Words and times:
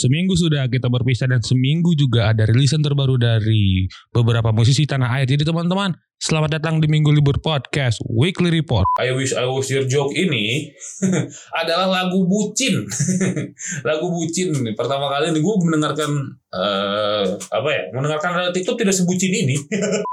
Seminggu 0.00 0.32
sudah 0.32 0.64
kita 0.64 0.88
berpisah 0.88 1.28
dan 1.28 1.44
seminggu 1.44 1.92
juga 1.92 2.32
ada 2.32 2.48
rilisan 2.48 2.80
terbaru 2.80 3.20
dari 3.20 3.84
beberapa 4.08 4.48
musisi 4.48 4.88
tanah 4.88 5.20
air. 5.20 5.28
Jadi 5.28 5.44
teman-teman, 5.44 5.92
selamat 6.16 6.56
datang 6.56 6.80
di 6.80 6.88
Minggu 6.88 7.12
Libur 7.12 7.36
Podcast 7.36 8.00
Weekly 8.08 8.48
Report. 8.48 8.88
I 8.96 9.12
Wish 9.12 9.36
I 9.36 9.44
Was 9.44 9.68
Your 9.68 9.84
Joke 9.84 10.16
ini 10.16 10.72
adalah 11.60 11.84
lagu 12.00 12.24
bucin. 12.24 12.88
lagu 13.88 14.08
bucin. 14.08 14.56
Pertama 14.72 15.12
kali 15.12 15.36
gue 15.36 15.56
mendengarkan 15.68 16.08
uh, 16.48 17.36
apa 17.52 17.68
ya? 17.68 17.82
Mendengarkan 17.92 18.56
TikTok 18.56 18.80
tidak 18.80 18.96
sebucin 18.96 19.36
ini. 19.36 19.60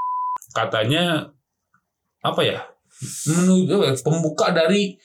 Katanya 0.60 1.32
apa 2.28 2.42
ya? 2.44 2.60
Menuju 3.32 4.04
pembuka 4.04 4.52
dari 4.52 5.00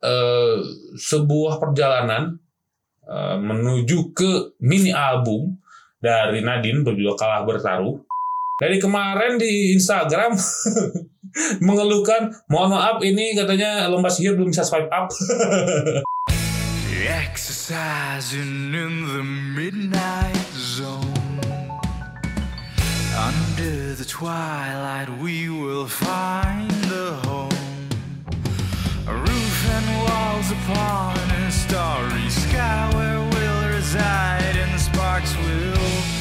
uh, 0.00 0.56
sebuah 0.96 1.60
perjalanan 1.60 2.45
Eh, 3.06 3.38
menuju 3.38 4.10
ke 4.10 4.58
mini 4.58 4.90
album 4.90 5.54
dari 6.02 6.42
Nadine 6.42 6.82
berjudul 6.82 7.14
Kalah 7.14 7.46
Bertaruh. 7.46 8.02
Dari 8.58 8.82
kemarin 8.82 9.38
di 9.38 9.78
Instagram 9.78 10.34
mengeluhkan, 11.66 12.34
mohon 12.50 12.74
maaf 12.74 12.98
ini 13.06 13.38
katanya 13.38 13.86
lomba 13.86 14.10
sihir 14.10 14.34
belum 14.34 14.50
bisa 14.50 14.66
swipe 14.66 14.90
up. 14.90 15.06
Exercising 17.06 18.74
in 18.74 19.06
the 19.06 19.22
midnight 19.54 20.50
zone 20.58 21.06
Under 23.14 23.94
the 23.94 24.04
twilight 24.04 25.06
we 25.22 25.46
will 25.46 25.86
find 25.86 26.90
a 26.90 27.14
home 27.22 27.45
and 30.36 30.44
walls 30.44 30.50
upon 30.50 31.16
a 31.30 31.50
starry 31.50 32.30
sky 32.30 32.90
where 32.94 33.20
we'll 33.20 33.68
reside 33.74 34.56
and 34.56 34.74
the 34.74 34.78
sparks 34.78 35.36
will 35.36 36.15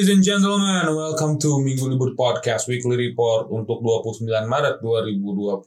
Ladies 0.00 0.16
and 0.16 0.24
gentlemen, 0.24 0.96
welcome 0.96 1.36
to 1.36 1.60
Minggu 1.60 1.84
Libur 1.92 2.16
Podcast 2.16 2.64
Weekly 2.72 3.12
Report 3.12 3.52
untuk 3.52 3.84
29 3.84 4.32
Maret 4.48 4.80
2021 4.80 5.60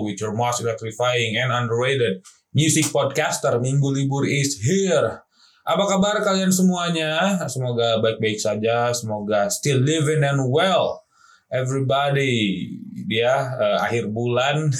with 0.00 0.16
your 0.24 0.32
most 0.32 0.64
electrifying 0.64 1.36
and 1.36 1.52
underrated 1.52 2.24
music 2.56 2.88
podcaster. 2.88 3.52
Minggu 3.60 3.84
Libur 3.92 4.24
is 4.24 4.56
here. 4.56 5.20
Apa 5.68 5.84
kabar 5.84 6.16
kalian 6.24 6.48
semuanya? 6.48 7.36
Semoga 7.44 8.00
baik-baik 8.00 8.40
saja, 8.40 8.88
semoga 8.96 9.52
still 9.52 9.84
living 9.84 10.24
and 10.24 10.48
well. 10.48 11.04
Everybody, 11.52 12.64
dia 13.04 13.36
eh, 13.36 13.78
akhir 13.84 14.08
bulan 14.08 14.72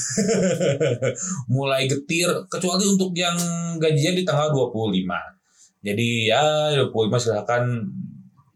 mulai 1.52 1.92
getir 1.92 2.32
kecuali 2.48 2.88
untuk 2.88 3.12
yang 3.12 3.36
gajinya 3.76 4.16
di 4.16 4.24
tanggal 4.24 4.48
25. 4.72 4.96
Jadi 5.84 6.32
ya 6.32 6.72
25 6.88 6.88
silakan 7.20 7.92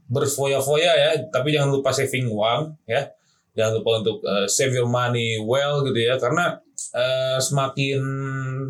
berfoya-foya 0.09 0.93
ya, 0.97 1.11
tapi 1.29 1.53
jangan 1.55 1.71
lupa 1.73 1.93
saving 1.93 2.29
uang 2.29 2.75
ya. 2.89 3.13
Jangan 3.55 3.73
lupa 3.83 3.91
untuk 4.01 4.19
uh, 4.25 4.47
save 4.47 4.75
your 4.75 4.89
money 4.89 5.37
well 5.43 5.83
gitu 5.85 5.99
ya, 5.99 6.17
karena 6.17 6.59
uh, 6.95 7.39
semakin 7.39 8.01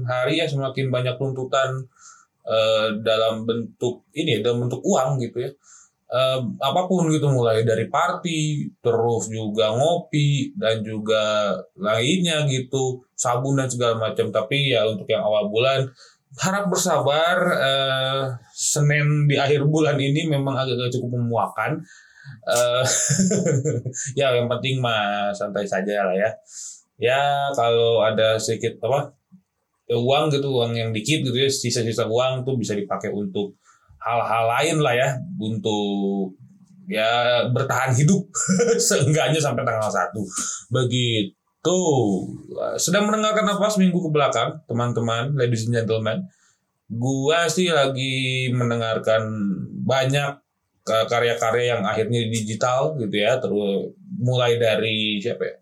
hari 0.09 0.41
ya 0.41 0.47
semakin 0.49 0.89
banyak 0.89 1.15
tuntutan 1.21 1.87
uh, 2.49 2.89
dalam 3.05 3.45
bentuk 3.45 4.09
ini 4.17 4.41
dalam 4.41 4.67
bentuk 4.67 4.83
uang 4.83 5.21
gitu 5.23 5.49
ya. 5.49 5.53
Uh, 6.09 6.41
apa 6.65 6.89
pun 6.89 7.05
gitu 7.13 7.29
mulai 7.29 7.69
dari 7.69 7.85
party 7.93 8.73
terus 8.81 9.29
juga 9.29 9.77
ngopi 9.77 10.57
dan 10.57 10.81
juga 10.81 11.53
lainnya 11.77 12.49
gitu 12.49 13.05
sabun 13.13 13.61
dan 13.61 13.69
segala 13.69 14.01
macam 14.01 14.33
tapi 14.33 14.73
ya 14.73 14.89
untuk 14.89 15.05
yang 15.05 15.21
awal 15.21 15.53
bulan 15.53 15.85
harap 16.37 16.69
bersabar 16.69 17.37
eh, 17.57 18.25
Senin 18.53 19.25
di 19.25 19.41
akhir 19.41 19.65
bulan 19.65 19.97
ini 19.97 20.29
memang 20.29 20.53
agak 20.53 20.93
cukup 20.93 21.17
memuakan. 21.17 21.81
Eh, 22.45 22.85
ya 24.21 24.37
yang 24.37 24.51
penting 24.53 24.85
mah 24.85 25.33
santai 25.33 25.65
saja 25.65 26.05
lah 26.05 26.17
ya. 26.17 26.31
Ya 26.99 27.49
kalau 27.55 28.05
ada 28.05 28.37
sedikit 28.37 28.77
apa 28.85 29.15
uang 29.89 30.29
gitu 30.29 30.53
uang 30.53 30.77
yang 30.77 30.91
dikit 30.93 31.25
gitu 31.25 31.33
ya 31.33 31.49
sisa-sisa 31.49 32.05
uang 32.05 32.45
tuh 32.45 32.61
bisa 32.61 32.77
dipakai 32.77 33.09
untuk 33.09 33.57
hal-hal 34.05 34.45
lain 34.45 34.77
lah 34.85 34.93
ya 34.93 35.09
untuk 35.41 36.37
ya 36.91 37.45
bertahan 37.49 37.97
hidup. 37.97 38.29
Seenggaknya 38.89 39.41
sampai 39.41 39.65
tanggal 39.65 39.89
1 39.89 40.13
begitu 40.69 41.38
sedang 42.79 43.09
mendengarkan 43.09 43.47
apa 43.49 43.67
seminggu 43.71 43.99
ke 43.99 44.11
belakang 44.13 44.61
teman-teman 44.69 45.35
ladies 45.35 45.67
and 45.67 45.75
gentlemen. 45.75 46.27
Gua 46.89 47.49
sih 47.49 47.69
lagi 47.69 48.49
mendengarkan 48.53 49.29
banyak 49.85 50.41
karya-karya 50.85 51.77
yang 51.77 51.83
akhirnya 51.85 52.29
digital 52.33 52.97
gitu 52.97 53.17
ya. 53.17 53.37
Terus 53.41 53.93
mulai 54.19 54.57
dari 54.57 55.21
siapa 55.21 55.45
ya? 55.45 55.57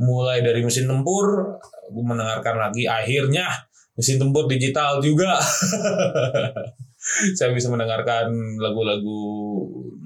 Mulai 0.00 0.44
dari 0.44 0.60
mesin 0.64 0.88
tempur 0.88 1.56
gue 1.90 2.04
mendengarkan 2.04 2.56
lagi. 2.56 2.84
Akhirnya 2.84 3.48
mesin 3.96 4.20
tempur 4.20 4.48
digital 4.48 5.00
juga 5.00 5.36
saya 7.38 7.50
bisa 7.56 7.72
mendengarkan 7.72 8.28
lagu-lagu 8.60 9.22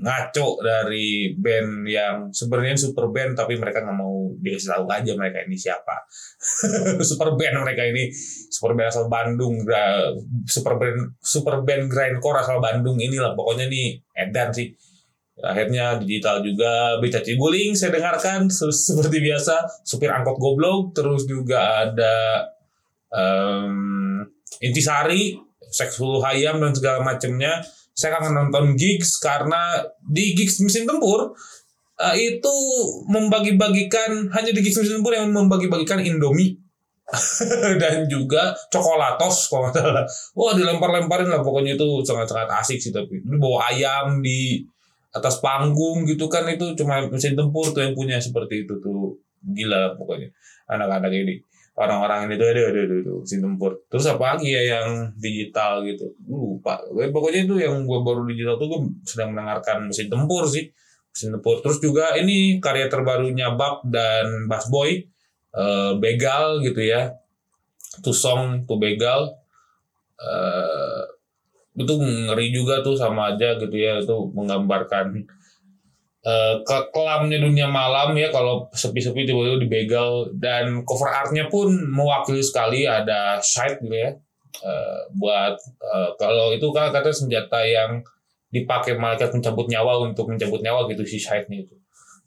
ngaco 0.05 0.61
dari 0.61 1.33
band 1.35 1.89
yang 1.89 2.17
sebenarnya 2.31 2.77
super 2.77 3.09
band 3.11 3.35
tapi 3.35 3.57
mereka 3.57 3.83
nggak 3.83 3.99
mau 3.99 4.31
dikasih 4.39 4.71
tahu 4.77 4.85
aja 4.87 5.13
mereka 5.17 5.43
ini 5.49 5.57
siapa. 5.57 6.05
Super 7.09 7.35
band 7.41 7.65
mereka 7.65 7.83
ini. 7.89 8.13
Super 8.53 8.77
band 8.77 8.93
asal 8.93 9.09
Bandung 9.09 9.65
super 10.45 10.77
band 10.77 11.17
super 11.25 11.65
band 11.65 11.89
grindcore 11.89 12.45
asal 12.45 12.61
Bandung 12.61 13.01
inilah. 13.01 13.33
Pokoknya 13.33 13.67
nih 13.73 13.97
edan 14.13 14.53
sih. 14.53 14.69
Akhirnya 15.41 15.99
digital 15.99 16.45
juga 16.47 17.01
Beca 17.03 17.19
Cibuling 17.19 17.75
saya 17.75 17.91
dengarkan 17.97 18.47
se- 18.53 18.71
seperti 18.71 19.19
biasa. 19.25 19.83
Supir 19.83 20.13
angkot 20.13 20.37
goblok 20.37 20.93
terus 20.93 21.25
juga 21.25 21.89
ada 21.89 22.45
em, 23.11 24.29
Intisari 24.63 25.35
seks 25.75 25.99
hulu 25.99 26.23
hayam 26.23 26.63
dan 26.63 26.71
segala 26.71 27.03
macamnya 27.03 27.59
saya 27.95 28.19
kangen 28.19 28.35
nonton 28.35 28.75
gigs 28.75 29.19
karena 29.23 29.83
di 30.03 30.35
gigs 30.35 30.59
mesin 30.63 30.87
tempur 30.87 31.35
eh, 32.03 32.15
itu 32.19 32.55
membagi-bagikan 33.07 34.31
hanya 34.35 34.51
di 34.51 34.61
gigs 34.63 34.79
mesin 34.79 35.03
tempur 35.03 35.15
yang 35.15 35.31
membagi-bagikan 35.31 36.03
Indomie. 36.03 36.63
Dan 37.83 38.09
juga 38.09 38.57
coklatos 38.73 39.53
kalau 39.53 39.69
nggak 39.69 39.77
salah. 39.77 40.07
Wah 40.41 40.57
dilempar-lemparin 40.57 41.29
lah 41.29 41.45
pokoknya 41.45 41.77
itu 41.77 42.01
sangat-sangat 42.01 42.49
asik 42.65 42.81
sih 42.81 42.91
tapi. 42.97 43.21
Ini 43.21 43.37
bawa 43.37 43.69
ayam 43.71 44.25
di 44.25 44.65
atas 45.13 45.39
panggung 45.45 46.09
gitu 46.09 46.27
kan 46.33 46.49
itu 46.49 46.73
cuma 46.75 47.05
mesin 47.07 47.37
tempur 47.37 47.71
tuh 47.77 47.85
yang 47.85 47.93
punya 47.93 48.17
seperti 48.17 48.65
itu 48.65 48.81
tuh. 48.81 49.21
Gila 49.45 50.01
pokoknya 50.01 50.33
anak-anak 50.73 51.13
ini 51.13 51.45
orang-orang 51.75 52.31
ini 52.31 52.35
tuh 52.39 52.47
aduh 52.55 52.65
aduh 52.71 52.83
aduh, 52.87 52.99
aduh 53.03 53.19
tempur. 53.27 53.73
Terus 53.91 54.05
apa 54.07 54.25
lagi 54.39 54.49
ya 54.55 54.63
yang 54.79 55.11
digital 55.19 55.83
gitu? 55.83 56.15
Lupa. 56.31 56.79
Gue- 56.87 57.11
pokoknya 57.11 57.47
itu 57.47 57.55
yang 57.59 57.83
gua 57.83 58.01
baru 58.07 58.23
digital 58.31 58.55
tuh 58.59 58.69
gue 58.71 58.81
sedang 59.03 59.35
mendengarkan 59.35 59.91
mesin 59.91 60.07
tempur 60.07 60.47
sih. 60.47 60.71
Mesin 61.11 61.35
tempur. 61.35 61.59
Terus 61.67 61.79
juga 61.83 62.15
ini 62.15 62.63
karya 62.63 62.87
terbarunya 62.87 63.59
Bab 63.59 63.83
dan 63.91 64.47
Bass 64.47 64.71
Boy 64.71 65.03
eh, 65.55 65.93
begal 65.99 66.63
gitu 66.63 66.79
ya. 66.79 67.11
Tuh 68.03 68.15
song 68.15 68.67
tuh 68.71 68.79
begal. 68.79 69.35
Eh 70.19 71.03
itu 71.75 71.91
ngeri 71.99 72.55
juga 72.55 72.87
tuh 72.87 72.95
sama 72.95 73.35
aja 73.35 73.59
gitu 73.59 73.75
ya. 73.75 73.99
Itu 73.99 74.31
menggambarkan 74.31 75.27
eh 76.25 76.57
kekelamnya 76.65 77.37
dunia 77.37 77.69
malam 77.69 78.17
ya 78.17 78.33
kalau 78.33 78.65
sepi-sepi 78.73 79.29
tiba-tiba 79.29 79.61
dibegal. 79.61 80.33
Dan 80.33 80.81
cover 80.89 81.13
artnya 81.13 81.53
pun 81.53 81.69
mewakili 81.93 82.41
sekali 82.41 82.89
ada 82.89 83.37
shite 83.45 83.85
gitu 83.85 83.93
ya. 83.93 84.11
Eh, 84.65 85.01
buat 85.21 85.55
eh, 85.85 86.11
kalau 86.17 86.57
itu 86.57 86.65
kan 86.73 86.89
kata 86.89 87.13
senjata 87.13 87.61
yang 87.69 88.01
dipakai 88.49 88.95
malaikat 88.97 89.35
mencabut 89.35 89.67
nyawa 89.67 89.99
untuk 90.07 90.31
mencabut 90.31 90.63
nyawa 90.63 90.87
gitu 90.89 91.05
si 91.05 91.21
shite-nya 91.21 91.69
itu. 91.69 91.77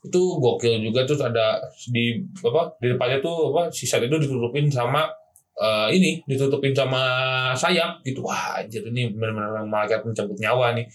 Itu 0.06 0.38
gokil 0.38 0.84
juga 0.86 1.08
terus 1.08 1.24
ada 1.24 1.58
di 1.90 2.22
apa 2.46 2.78
di 2.78 2.94
depannya 2.94 3.18
tuh 3.24 3.56
apa 3.56 3.74
si 3.74 3.90
shite 3.90 4.06
itu 4.06 4.18
ditutupin 4.22 4.70
sama 4.70 5.10
eh, 5.58 5.90
ini 5.96 6.22
ditutupin 6.30 6.76
sama 6.76 7.02
sayap 7.58 8.06
gitu. 8.06 8.22
Wah 8.22 8.62
anjir 8.62 8.86
ini 8.92 9.10
benar-benar 9.16 9.66
malaikat 9.66 10.06
mencabut 10.06 10.38
nyawa 10.38 10.78
nih 10.78 10.86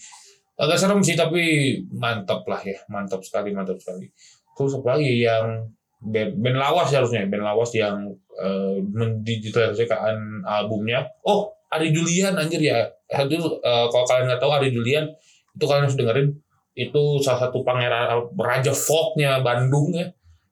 agak 0.57 0.77
serem 0.77 1.01
sih 1.01 1.17
tapi 1.17 1.75
mantap 1.93 2.45
lah 2.45 2.61
ya. 2.61 2.77
Mantap 2.89 3.25
sekali 3.25 3.53
mantap 3.53 3.79
sekali. 3.81 4.09
Terus 4.53 4.77
apa 4.77 4.97
lagi 4.97 5.25
yang 5.25 5.69
band, 6.03 6.37
band 6.37 6.57
lawas 6.57 6.93
ya 6.93 7.01
harusnya. 7.01 7.25
Band 7.25 7.43
lawas 7.45 7.71
yang 7.73 8.13
uh, 8.37 8.77
mendigitalisasikan 8.81 10.45
albumnya. 10.45 11.09
Oh 11.25 11.53
Ari 11.73 11.89
Julian 11.89 12.37
anjir 12.37 12.61
ya. 12.61 12.85
Itu 13.09 13.41
uh, 13.41 13.85
kalau 13.89 14.05
kalian 14.05 14.25
nggak 14.29 14.41
tahu 14.41 14.51
Ari 14.53 14.69
Julian 14.69 15.09
itu 15.53 15.65
kalian 15.65 15.85
harus 15.89 15.97
dengerin. 15.97 16.27
Itu 16.73 17.21
salah 17.21 17.49
satu 17.49 17.61
pangeran 17.61 18.33
raja 18.37 18.73
folknya 18.73 19.41
Bandung 19.41 19.93
ya. 19.93 20.09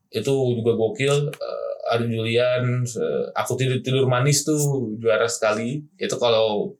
Itu 0.10 0.58
juga 0.58 0.74
gokil. 0.74 1.30
Uh, 1.30 1.94
Ari 1.94 2.10
Julian 2.10 2.82
uh, 2.82 3.24
aku 3.38 3.54
tidur 3.54 3.78
tidur 3.86 4.10
manis 4.10 4.42
tuh 4.42 4.58
juara 4.98 5.30
sekali. 5.30 5.86
Itu 6.02 6.18
kalau 6.18 6.74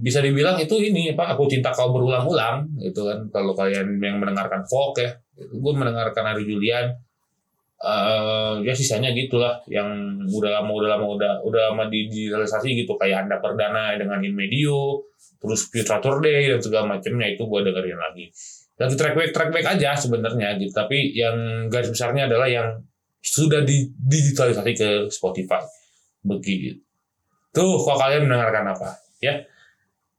bisa 0.00 0.22
dibilang 0.22 0.54
itu 0.62 0.78
ini 0.78 1.10
apa 1.10 1.34
aku 1.34 1.50
cinta 1.50 1.74
kau 1.74 1.90
berulang-ulang 1.90 2.70
gitu 2.78 3.02
kan. 3.02 3.26
Kalau 3.34 3.52
kalian 3.52 3.98
yang 3.98 4.22
mendengarkan 4.22 4.62
folk 4.62 5.02
ya 5.02 5.10
gue 5.36 5.72
mendengarkan 5.74 6.24
Ari 6.32 6.46
Julian 6.46 6.94
uh, 7.82 8.56
ya 8.62 8.72
sisanya 8.72 9.12
gitulah 9.12 9.60
yang 9.66 10.16
udah 10.30 10.62
lama 10.62 10.70
udah 10.70 10.88
lama 10.96 11.06
udah 11.18 11.32
udah 11.42 11.62
lama 11.74 11.90
digitalisasi 11.90 12.86
gitu. 12.86 12.94
Kayak 12.94 13.26
anda 13.26 13.42
perdana 13.42 13.98
dengan 13.98 14.22
Inmedio 14.22 15.02
terus 15.42 15.66
Future 15.68 15.98
Saturday 15.98 16.46
dan 16.48 16.60
segala 16.62 16.96
macamnya 16.96 17.26
itu 17.26 17.42
gue 17.42 17.60
dengerin 17.66 17.98
lagi. 17.98 18.24
Lagi 18.76 18.94
track 18.94 19.14
back 19.18 19.30
track 19.34 19.50
back 19.50 19.66
aja 19.76 19.98
sebenarnya 19.98 20.54
gitu. 20.62 20.70
Tapi 20.70 21.10
yang 21.10 21.66
garis 21.66 21.90
besarnya 21.90 22.30
adalah 22.30 22.46
yang 22.46 22.78
sudah 23.18 23.66
digitalisasi 23.66 24.72
ke 24.78 24.88
Spotify. 25.10 25.58
Begitu. 26.22 26.78
Tuh 27.50 27.82
kalau 27.82 27.98
kalian 27.98 28.30
mendengarkan 28.30 28.70
apa 28.70 28.88
ya 29.18 29.32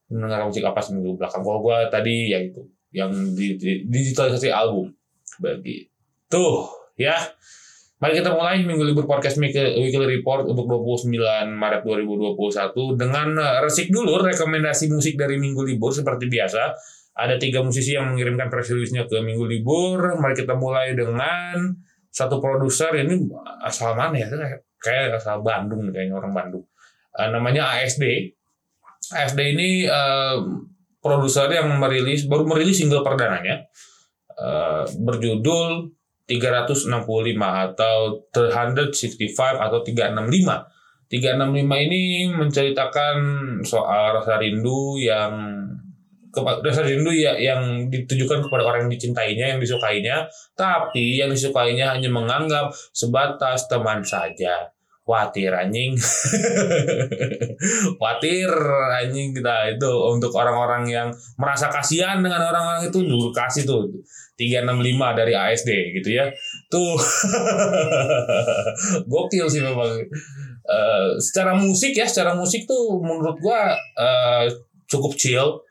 mendengar 0.07 0.47
musik 0.47 0.63
apa 0.63 0.79
seminggu 0.79 1.19
belakang. 1.19 1.43
Kalau 1.43 1.59
gue 1.63 1.77
tadi 1.91 2.31
ya 2.31 2.39
itu. 2.39 2.63
Yang 2.95 3.11
di, 3.35 3.47
di, 3.59 3.71
digitalisasi 3.87 4.49
album. 4.51 4.91
Begitu. 5.43 6.45
Ya. 6.95 7.15
Mari 7.97 8.21
kita 8.21 8.29
mulai 8.29 8.61
minggu 8.61 8.85
libur 8.85 9.09
podcast 9.09 9.41
weekly 9.41 10.05
report 10.05 10.45
untuk 10.45 10.69
29 10.69 11.17
Maret 11.49 11.81
2021 11.81 12.93
dengan 12.93 13.27
eh, 13.41 13.57
resik 13.65 13.89
dulu 13.89 14.21
rekomendasi 14.21 14.93
musik 14.93 15.17
dari 15.17 15.41
minggu 15.41 15.65
libur 15.65 15.89
seperti 15.89 16.29
biasa. 16.29 16.77
Ada 17.17 17.41
tiga 17.41 17.65
musisi 17.65 17.97
yang 17.97 18.13
mengirimkan 18.13 18.53
press 18.53 18.69
release-nya 18.69 19.09
ke 19.09 19.17
minggu 19.17 19.49
libur. 19.49 20.13
Mari 20.21 20.37
kita 20.37 20.53
mulai 20.53 20.93
dengan 20.93 21.73
satu 22.13 22.37
produser. 22.37 22.93
Ini 22.93 23.17
asal 23.65 23.97
mana 23.97 24.13
ya? 24.13 24.29
Kayak 24.77 25.17
asal 25.17 25.41
Bandung 25.41 25.89
kayaknya 25.89 26.21
orang 26.21 26.33
Bandung. 26.37 26.65
Uh, 27.17 27.33
namanya 27.33 27.73
ASD 27.73 28.36
ASD 29.13 29.39
ini 29.55 29.87
uh, 29.87 30.39
produser 30.99 31.47
yang 31.51 31.71
merilis 31.79 32.27
baru 32.27 32.43
merilis 32.43 32.79
single 32.79 33.05
perdananya. 33.05 33.67
Uh, 34.37 34.85
berjudul 35.01 35.89
365 36.29 36.93
atau 37.41 37.97
365 38.29 39.31
atau 39.39 39.79
365. 39.81 41.07
365 41.07 41.87
ini 41.87 42.03
menceritakan 42.35 43.15
soal 43.63 44.19
rasa 44.19 44.35
rindu 44.37 44.99
yang 44.99 45.63
rasa 46.37 46.83
rindu 46.85 47.09
ya 47.15 47.33
yang 47.39 47.87
ditujukan 47.89 48.45
kepada 48.45 48.67
orang 48.67 48.85
yang 48.85 48.93
dicintainya, 48.93 49.55
yang 49.55 49.59
disukainya, 49.63 50.27
tapi 50.53 51.17
yang 51.17 51.31
disukainya 51.31 51.95
hanya 51.95 52.11
menganggap 52.11 52.69
sebatas 52.93 53.65
teman 53.71 54.03
saja 54.03 54.76
khawatir 55.07 55.55
anjing. 55.55 55.95
Khawatir 57.97 58.51
anjing 58.99 59.31
kita 59.31 59.71
itu 59.71 59.91
untuk 60.03 60.35
orang-orang 60.35 60.83
yang 60.83 61.07
merasa 61.39 61.71
kasihan 61.71 62.19
dengan 62.19 62.43
orang-orang 62.43 62.91
itu 62.91 63.07
dulu 63.07 63.31
kasih 63.31 63.63
tuh. 63.63 63.87
365 64.37 65.17
dari 65.17 65.33
ASD 65.33 65.71
gitu 65.97 66.09
ya. 66.11 66.27
Tuh. 66.67 66.99
Gokil 69.09 69.47
sih 69.47 69.63
memang. 69.63 69.95
Uh, 70.67 71.15
secara 71.23 71.55
musik 71.55 71.95
ya 71.95 72.03
secara 72.03 72.35
musik 72.35 72.67
tuh 72.67 72.99
menurut 72.99 73.39
gua 73.39 73.71
uh, 73.95 74.43
cukup 74.91 75.15
chill. 75.15 75.63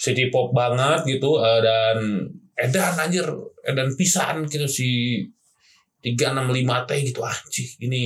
City 0.00 0.30
pop 0.32 0.54
banget 0.54 1.04
gitu 1.04 1.36
uh, 1.36 1.60
dan 1.60 2.24
edan 2.56 2.96
anjir. 2.96 3.28
Edan 3.68 3.92
pisan 4.00 4.48
gitu 4.48 4.64
si 4.64 5.20
365 6.00 6.88
teh 6.88 6.98
gitu 7.04 7.20
anjing. 7.22 7.68
Ini 7.86 8.02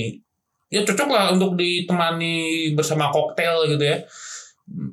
ya 0.73 0.81
cocok 0.81 1.09
lah 1.13 1.25
untuk 1.37 1.53
ditemani 1.53 2.73
bersama 2.73 3.13
koktail 3.13 3.69
gitu 3.69 3.85
ya. 3.85 4.01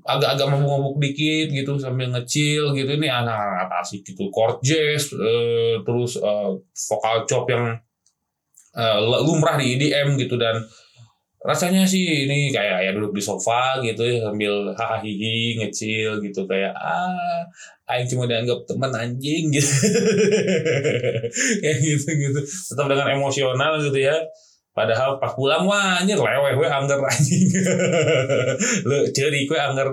Agak-agak 0.04 0.50
mabuk-mabuk 0.52 1.00
dikit 1.00 1.48
gitu 1.48 1.80
sambil 1.80 2.12
ngecil 2.12 2.76
gitu. 2.76 2.90
Ini 3.00 3.08
anak-anak 3.08 3.80
asik 3.80 4.04
gitu 4.04 4.28
chord 4.28 4.60
jazz 4.60 5.16
uh, 5.16 5.80
terus 5.80 6.20
uh, 6.20 6.52
vokal 6.60 7.24
chop 7.24 7.48
yang 7.48 7.80
uh, 8.76 8.98
lumrah 9.24 9.56
di 9.56 9.80
EDM 9.80 10.20
gitu. 10.20 10.36
Dan 10.36 10.60
rasanya 11.40 11.88
sih 11.88 12.28
ini 12.28 12.52
kayak 12.52 12.84
ya 12.84 12.90
duduk 12.92 13.16
di 13.16 13.22
sofa 13.24 13.80
gitu 13.80 14.04
ya 14.04 14.28
sambil 14.28 14.76
hahaha 14.76 15.00
ngecil 15.64 16.20
gitu. 16.20 16.44
Kayak 16.44 16.76
ah 16.76 17.48
aing 17.88 18.04
cuma 18.04 18.28
dianggap 18.28 18.68
teman 18.68 18.92
anjing 18.92 19.48
gitu. 19.48 19.70
Kayak 21.64 21.78
gitu 21.80 22.10
gitu 22.10 22.40
tetap 22.44 22.84
dengan 22.84 23.16
emosional 23.16 23.80
gitu 23.80 23.96
ya 23.96 24.18
Padahal 24.70 25.18
pas 25.18 25.34
pulang 25.34 25.66
wah 25.66 25.98
anjir 25.98 26.14
leweh 26.14 26.54
we 26.54 26.66
angger 26.66 27.02
anjing. 27.10 27.50
Lu 28.86 29.02
cerik 29.10 29.50
we 29.50 29.58
angger 29.58 29.90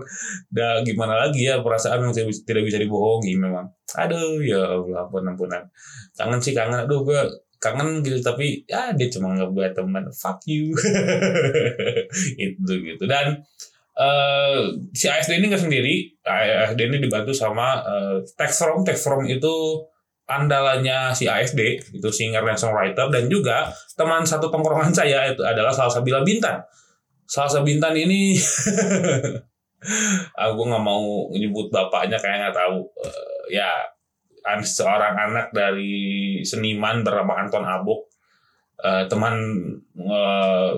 da 0.53 0.85
gimana 0.85 1.17
lagi 1.17 1.49
ya 1.49 1.65
perasaan 1.65 2.05
yang 2.05 2.13
tidak 2.13 2.63
bisa 2.63 2.77
dibohongi 2.77 3.33
memang. 3.41 3.65
Aduh 3.97 4.37
ya 4.45 4.77
Allah 4.77 5.09
ampun 5.09 5.25
ampunan. 5.25 5.65
Kangen 6.13 6.37
sih 6.37 6.53
kangen. 6.53 6.85
Aduh 6.85 7.01
gue 7.01 7.21
kangen 7.57 8.05
gitu 8.05 8.21
tapi 8.21 8.61
ya 8.69 8.93
dia 8.93 9.09
cuma 9.09 9.33
nggak 9.33 9.49
buat 9.49 9.73
teman. 9.73 10.05
Fuck 10.13 10.45
you. 10.45 10.69
Itu 12.45 12.73
gitu. 12.77 13.03
Dan 13.09 13.41
uh, 13.97 14.61
si 14.93 15.09
ASD 15.09 15.41
ini 15.41 15.49
nggak 15.49 15.63
sendiri. 15.65 16.21
ASD 16.21 16.85
ini 16.85 17.01
dibantu 17.01 17.33
sama 17.33 17.81
uh, 17.81 18.21
Text 18.37 18.61
From. 18.61 18.85
Text 18.85 19.09
From 19.09 19.25
itu 19.25 19.83
andalanya 20.27 21.15
si 21.15 21.23
ASD 21.25 21.79
itu 21.95 22.09
singer 22.11 22.43
dan 22.43 22.59
songwriter 22.59 23.07
dan 23.07 23.31
juga 23.31 23.71
teman 23.95 24.27
satu 24.27 24.51
tongkrongan 24.51 24.91
saya 24.99 25.31
itu 25.31 25.41
adalah 25.41 25.71
Salsa 25.71 26.03
Bila 26.03 26.21
Bintan. 26.21 26.59
Salsa 27.27 27.63
Bintan 27.63 27.95
ini 27.95 28.35
aku 30.43 30.61
nggak 30.67 30.83
mau 30.83 31.31
nyebut 31.31 31.71
bapaknya 31.71 32.19
kayak 32.19 32.37
nggak 32.47 32.55
tahu. 32.59 32.83
Uh, 32.99 33.39
ya 33.47 33.71
seorang 34.63 35.15
anak 35.15 35.51
dari 35.51 36.39
seniman 36.43 37.03
bernama 37.03 37.43
Anton 37.43 37.63
Abok. 37.63 38.11
Uh, 38.77 39.09
teman 39.09 39.33
uh, 39.97 40.77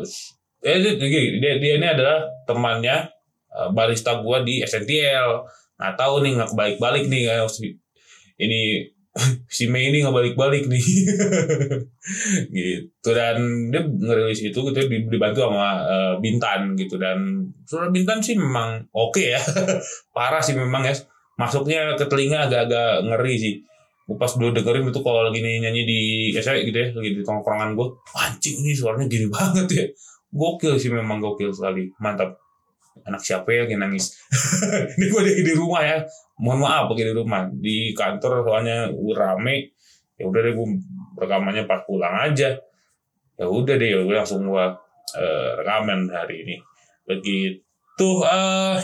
eh, 0.63 0.79
dia, 0.79 1.53
dia 1.59 1.73
ini 1.75 1.83
adalah 1.83 2.23
temannya 2.47 3.11
uh, 3.51 3.75
barista 3.75 4.23
gua 4.23 4.39
di 4.39 4.63
SNTL 4.63 5.43
nggak 5.75 5.95
tahu 5.99 6.23
nih 6.23 6.31
nggak 6.39 6.51
balik-balik 6.55 7.11
nih 7.11 7.27
ini 8.39 8.87
si 9.49 9.65
Mei 9.65 9.89
ini 9.89 10.05
nggak 10.05 10.13
balik-balik 10.13 10.69
nih. 10.69 10.83
Gitu. 12.55 13.09
Dan 13.09 13.69
dia 13.73 13.81
ngerilis 13.85 14.41
itu 14.41 14.57
gitu 14.57 14.79
dibantu 14.89 15.45
sama 15.45 15.81
uh, 15.85 16.13
Bintan 16.21 16.73
gitu. 16.77 16.97
Dan 16.97 17.49
suara 17.65 17.89
Bintan 17.93 18.21
sih 18.21 18.37
memang 18.37 18.85
oke 18.93 19.17
okay 19.17 19.37
ya. 19.37 19.41
Parah 20.15 20.41
sih 20.41 20.57
memang 20.57 20.85
ya. 20.85 20.93
Masuknya 21.39 21.95
ke 21.95 22.05
telinga 22.09 22.49
agak-agak 22.49 23.05
ngeri 23.05 23.35
sih. 23.37 23.53
Gue 24.09 24.17
pas 24.17 24.31
dulu 24.33 24.49
dengerin 24.49 24.89
itu 24.89 25.01
kalau 25.05 25.21
lagi 25.29 25.39
nyanyi 25.45 25.85
di 25.85 25.99
saya 26.41 26.65
gitu 26.65 26.73
ya 26.73 26.89
lagi 26.89 27.13
di 27.13 27.21
tongkrongan 27.21 27.77
gue 27.77 27.87
anjing 28.17 28.57
ini 28.65 28.73
suaranya 28.73 29.05
gini 29.05 29.29
banget 29.29 29.67
ya. 29.69 29.85
Gokil 30.33 30.81
sih 30.81 30.89
memang 30.89 31.21
gokil 31.21 31.53
sekali. 31.53 31.89
Mantap 32.01 32.48
anak 33.05 33.21
siapa 33.23 33.49
ya 33.51 33.63
yang 33.69 33.81
nangis? 33.81 34.17
Ini 34.97 35.05
gue 35.09 35.21
lagi 35.21 35.43
di 35.43 35.53
rumah 35.55 35.81
ya. 35.83 35.97
Mohon 36.39 36.59
maaf 36.65 36.85
lagi 36.91 37.03
di 37.07 37.13
rumah. 37.15 37.41
Di 37.51 37.77
kantor 37.95 38.43
soalnya 38.45 38.89
rame. 38.91 39.73
Ya 40.19 40.27
udah 40.27 40.39
deh 40.43 40.53
gue 40.53 40.67
rekamannya 41.15 41.63
pas 41.63 41.81
pulang 41.87 42.15
aja. 42.27 42.55
Ya 43.39 43.45
udah 43.47 43.75
deh 43.79 43.89
gue 44.03 44.15
langsung 44.15 44.43
gue 44.43 44.65
uh, 45.15 45.49
rekaman 45.63 46.11
hari 46.11 46.43
ini. 46.43 46.55
Begitu 47.07 48.09
uh, 48.23 48.77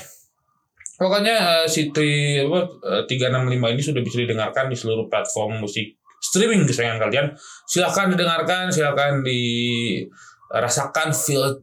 pokoknya 0.96 1.64
uh, 1.64 1.68
si 1.68 1.92
apa 1.92 2.60
tiga 3.06 3.28
enam 3.28 3.52
lima 3.52 3.70
ini 3.70 3.84
sudah 3.84 4.00
bisa 4.00 4.24
didengarkan 4.24 4.72
di 4.72 4.80
seluruh 4.80 5.12
platform 5.12 5.60
musik 5.60 6.00
streaming 6.24 6.66
kesayangan 6.66 7.00
kalian. 7.08 7.28
Silahkan 7.70 8.10
didengarkan 8.10 8.74
silahkan 8.74 9.22
dirasakan 9.22 11.14
feel 11.14 11.62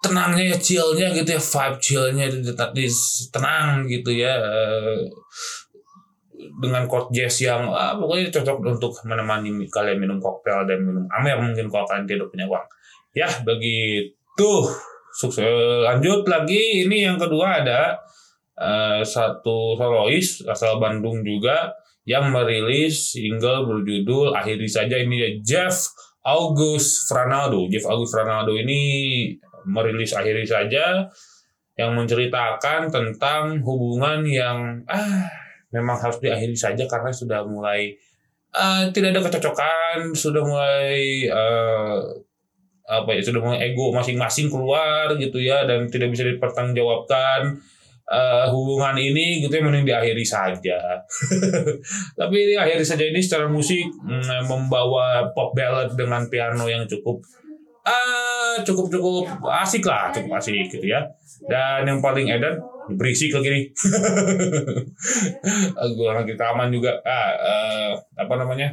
tenangnya 0.00 0.56
ya 0.56 0.56
chillnya 0.56 1.12
gitu 1.12 1.36
ya 1.36 1.40
vibe 1.40 1.78
chillnya 1.78 2.26
di 2.72 2.86
tenang 3.28 3.84
gitu 3.84 4.10
ya 4.16 4.32
eh, 4.40 5.04
dengan 6.60 6.88
chord 6.88 7.12
jazz 7.12 7.44
yang 7.44 7.68
ah, 7.68 7.96
pokoknya 7.96 8.32
cocok 8.32 8.58
untuk 8.64 8.92
menemani 9.04 9.52
kalian 9.68 10.00
minum 10.00 10.16
koktail 10.16 10.64
dan 10.64 10.80
minum 10.84 11.04
amer 11.12 11.36
mungkin 11.40 11.68
kalau 11.68 11.84
kalian 11.84 12.08
tidak 12.08 12.28
punya 12.32 12.48
uang. 12.48 12.66
Ya 13.12 13.28
begitu. 13.44 14.52
Sukses. 15.10 15.42
Lanjut 15.84 16.22
lagi 16.30 16.86
ini 16.86 17.02
yang 17.02 17.18
kedua 17.18 17.60
ada 17.60 17.98
uh, 18.54 19.02
satu 19.02 19.74
solois 19.74 20.38
asal 20.46 20.78
Bandung 20.78 21.26
juga 21.26 21.74
yang 22.06 22.30
merilis 22.30 23.18
single 23.18 23.66
berjudul 23.66 24.32
Akhiri 24.38 24.70
Saja. 24.70 24.96
Ini 24.96 25.42
Jeff 25.42 25.90
August 26.22 27.10
Franaldo. 27.10 27.66
Jeff 27.66 27.84
August 27.90 28.14
Franaldo 28.14 28.54
ini 28.54 28.80
merilis 29.66 30.16
Akhiri 30.16 30.44
Saja 30.44 31.08
yang 31.80 31.96
menceritakan 31.96 32.92
tentang 32.92 33.56
hubungan 33.64 34.20
yang 34.28 34.84
ah 34.84 35.24
memang 35.70 35.96
harus 35.96 36.18
diakhiri 36.18 36.54
saja 36.54 36.84
karena 36.84 37.10
sudah 37.14 37.46
mulai 37.46 37.94
ah, 38.52 38.90
tidak 38.90 39.16
ada 39.16 39.22
kecocokan, 39.30 40.12
sudah 40.12 40.42
mulai 40.42 41.24
eh, 41.30 41.98
apa 42.90 43.10
ya 43.14 43.22
sudah 43.22 43.38
mulai 43.38 43.70
ego 43.70 43.94
masing-masing 43.94 44.50
keluar 44.50 45.14
gitu 45.14 45.38
ya 45.38 45.62
dan 45.62 45.86
tidak 45.86 46.10
bisa 46.10 46.26
dipertanggungjawabkan 46.26 47.54
eh, 48.10 48.46
hubungan 48.50 48.98
ini 48.98 49.46
gitu 49.46 49.54
ya 49.54 49.62
mending 49.62 49.86
diakhiri 49.86 50.26
saja. 50.26 50.98
Tapi 52.18 52.36
ini 52.50 52.54
akhiri 52.58 52.82
saja 52.82 53.06
ini 53.06 53.22
secara 53.22 53.46
musik 53.46 53.86
mm, 53.86 54.50
membawa 54.50 55.30
pop 55.30 55.54
ballad 55.54 55.94
dengan 55.94 56.26
piano 56.26 56.66
yang 56.66 56.84
cukup 56.90 57.22
ah 57.90 58.54
cukup 58.62 58.86
cukup 58.86 59.26
asik 59.62 59.82
lah, 59.82 60.14
cukup 60.14 60.38
asik 60.38 60.54
gitu 60.70 60.86
ya. 60.86 61.02
Dan 61.50 61.90
yang 61.90 61.98
paling 61.98 62.30
edan 62.30 62.54
berisik 62.94 63.34
lagi 63.34 63.48
nih. 63.50 63.64
gue 65.98 66.10
lagi 66.10 66.34
taman 66.38 66.70
juga. 66.70 66.94
Ah, 67.02 67.30
eh, 67.34 67.90
apa 68.14 68.34
namanya? 68.38 68.70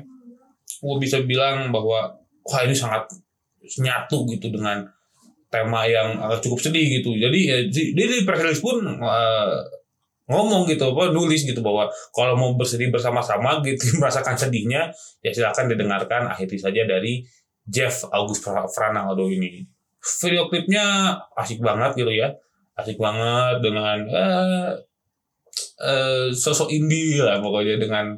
Gue 0.78 0.96
bisa 1.02 1.22
bilang 1.26 1.74
bahwa 1.74 2.14
wah 2.46 2.62
ini 2.64 2.76
sangat 2.78 3.10
nyatu 3.82 4.30
gitu 4.30 4.54
dengan 4.54 4.86
tema 5.48 5.88
yang 5.88 6.20
agak 6.22 6.44
cukup 6.44 6.60
sedih 6.60 7.02
gitu. 7.02 7.16
Jadi 7.16 7.40
ya, 7.48 7.58
di- 7.66 7.92
dia 7.96 8.06
di 8.06 8.22
press 8.28 8.60
pun 8.62 8.84
eh, 8.86 9.58
ngomong 10.28 10.68
gitu 10.68 10.92
apa 10.92 11.16
nulis 11.16 11.48
gitu 11.48 11.64
bahwa 11.64 11.88
kalau 12.12 12.36
mau 12.36 12.52
bersedih 12.60 12.92
bersama-sama 12.92 13.64
gitu 13.64 13.96
merasakan 14.04 14.36
sedihnya 14.36 14.92
ya 15.24 15.32
silakan 15.32 15.72
didengarkan 15.72 16.28
akhiri 16.28 16.60
saja 16.60 16.84
dari 16.84 17.24
Jeff 17.68 18.08
August 18.10 18.42
Fra- 18.44 18.72
Franaldo 18.72 19.28
ini. 19.28 19.64
Video 20.24 20.48
klipnya 20.48 21.16
asik 21.36 21.60
banget 21.60 22.00
gitu 22.00 22.12
ya. 22.16 22.32
Asik 22.80 22.96
banget 22.96 23.60
dengan 23.60 23.98
eh, 24.08 24.72
eh, 25.84 26.28
sosok 26.32 26.72
indie 26.72 27.20
lah 27.20 27.44
pokoknya 27.44 27.76
dengan 27.78 28.16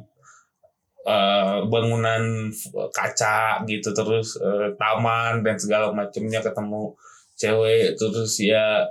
eh, 1.04 1.58
bangunan 1.66 2.52
kaca 2.94 3.64
gitu 3.66 3.90
terus 3.90 4.38
eh, 4.38 4.70
taman 4.78 5.42
dan 5.42 5.56
segala 5.58 5.90
macamnya 5.90 6.40
ketemu 6.40 6.94
cewek 7.40 7.96
terus 7.96 8.36
ya 8.44 8.84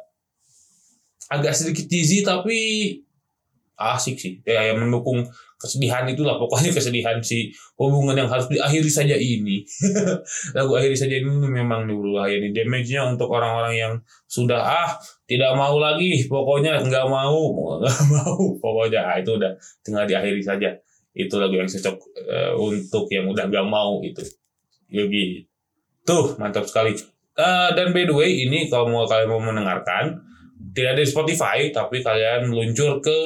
agak 1.29 1.53
sedikit 1.53 1.85
cheesy 1.85 2.25
tapi 2.25 2.57
asik 3.77 4.17
sih 4.17 4.33
ya 4.43 4.73
yang 4.73 4.81
mendukung 4.81 5.23
kesedihan 5.59 6.07
itulah 6.07 6.39
pokoknya 6.39 6.71
kesedihan 6.77 7.19
si 7.19 7.51
hubungan 7.75 8.15
yang 8.15 8.29
harus 8.31 8.47
diakhiri 8.47 8.87
saja 8.87 9.19
ini. 9.19 9.61
Lagu 10.57 10.71
akhiri 10.79 10.95
saja 10.95 11.19
ini 11.19 11.27
memang 11.27 11.83
berbahaya 11.85 12.39
nih 12.39 12.55
damage-nya 12.55 13.11
untuk 13.11 13.27
orang-orang 13.29 13.75
yang 13.75 13.93
sudah 14.25 14.63
ah 14.63 14.89
tidak 15.27 15.51
mau 15.59 15.75
lagi 15.77 16.25
pokoknya 16.25 16.79
nggak 16.79 17.05
mau 17.11 17.37
nggak 17.83 17.99
mau. 18.07 18.39
Pokoknya 18.57 19.03
ah, 19.03 19.19
itu 19.19 19.35
udah 19.35 19.51
tinggal 19.83 20.07
diakhiri 20.07 20.41
saja. 20.41 20.71
Itu 21.11 21.35
lagu 21.35 21.59
yang 21.59 21.67
cocok 21.67 21.95
eh, 22.31 22.51
untuk 22.55 23.11
yang 23.11 23.27
udah 23.27 23.51
nggak 23.51 23.67
mau 23.67 23.99
itu. 23.99 24.23
Yogi 24.89 25.43
tuh 26.07 26.39
mantap 26.39 26.65
sekali. 26.65 26.95
Eh, 27.39 27.69
dan 27.75 27.91
by 27.91 28.07
the 28.07 28.15
way 28.15 28.47
ini 28.47 28.71
kalau 28.71 28.87
mau 28.87 29.05
kalian 29.05 29.29
mau 29.29 29.43
mendengarkan 29.43 30.23
tidak 30.73 30.95
ada 30.95 31.01
di 31.03 31.09
Spotify 31.09 31.57
tapi 31.71 32.03
kalian 32.03 32.51
meluncur 32.51 32.99
ke 32.99 33.17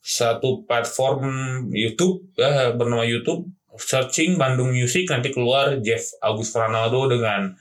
satu 0.00 0.64
platform 0.64 1.28
YouTube 1.70 2.32
eh, 2.38 2.74
bernama 2.74 3.04
YouTube. 3.04 3.48
Searching 3.78 4.34
Bandung 4.34 4.74
Music 4.74 5.06
nanti 5.06 5.30
keluar 5.30 5.78
Jeff 5.78 6.02
August 6.18 6.50
Franaldo 6.50 7.06
dengan 7.06 7.54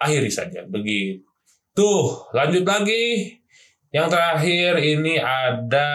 akhiri 0.00 0.32
saja. 0.32 0.64
Begitu. 0.64 1.20
Tuh 1.76 2.32
lanjut 2.32 2.64
lagi. 2.64 3.36
Yang 3.88 4.08
terakhir 4.12 4.72
ini 4.84 5.16
ada 5.16 5.88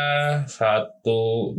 satu 0.49 1.53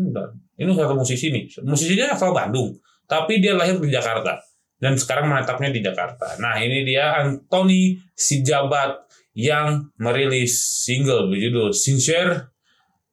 ini 0.59 0.71
satu 0.71 0.95
musisi 0.95 1.35
nih. 1.35 1.51
Musisinya 1.67 2.15
asal 2.15 2.31
Bandung 2.31 2.79
tapi 3.05 3.41
dia 3.41 3.53
lahir 3.57 3.77
di 3.81 3.93
Jakarta 3.93 4.41
dan 4.81 4.97
sekarang 4.97 5.31
menetapnya 5.31 5.71
di 5.73 5.81
Jakarta. 5.85 6.37
Nah 6.41 6.61
ini 6.61 6.85
dia 6.85 7.21
Anthony 7.21 8.01
Sijabat 8.17 9.07
yang 9.35 9.91
merilis 9.99 10.85
single 10.85 11.29
berjudul 11.31 11.75
Sincere 11.75 12.54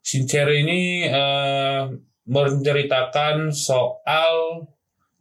Sincere 0.02 0.66
ini 0.66 1.06
eh, 1.06 1.82
menceritakan 2.26 3.54
soal 3.54 4.66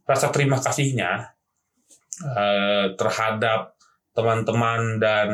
rasa 0.05 0.33
terima 0.33 0.57
kasihnya 0.57 1.37
eh, 2.25 2.85
terhadap 2.97 3.77
teman-teman 4.11 4.99
dan 4.99 5.29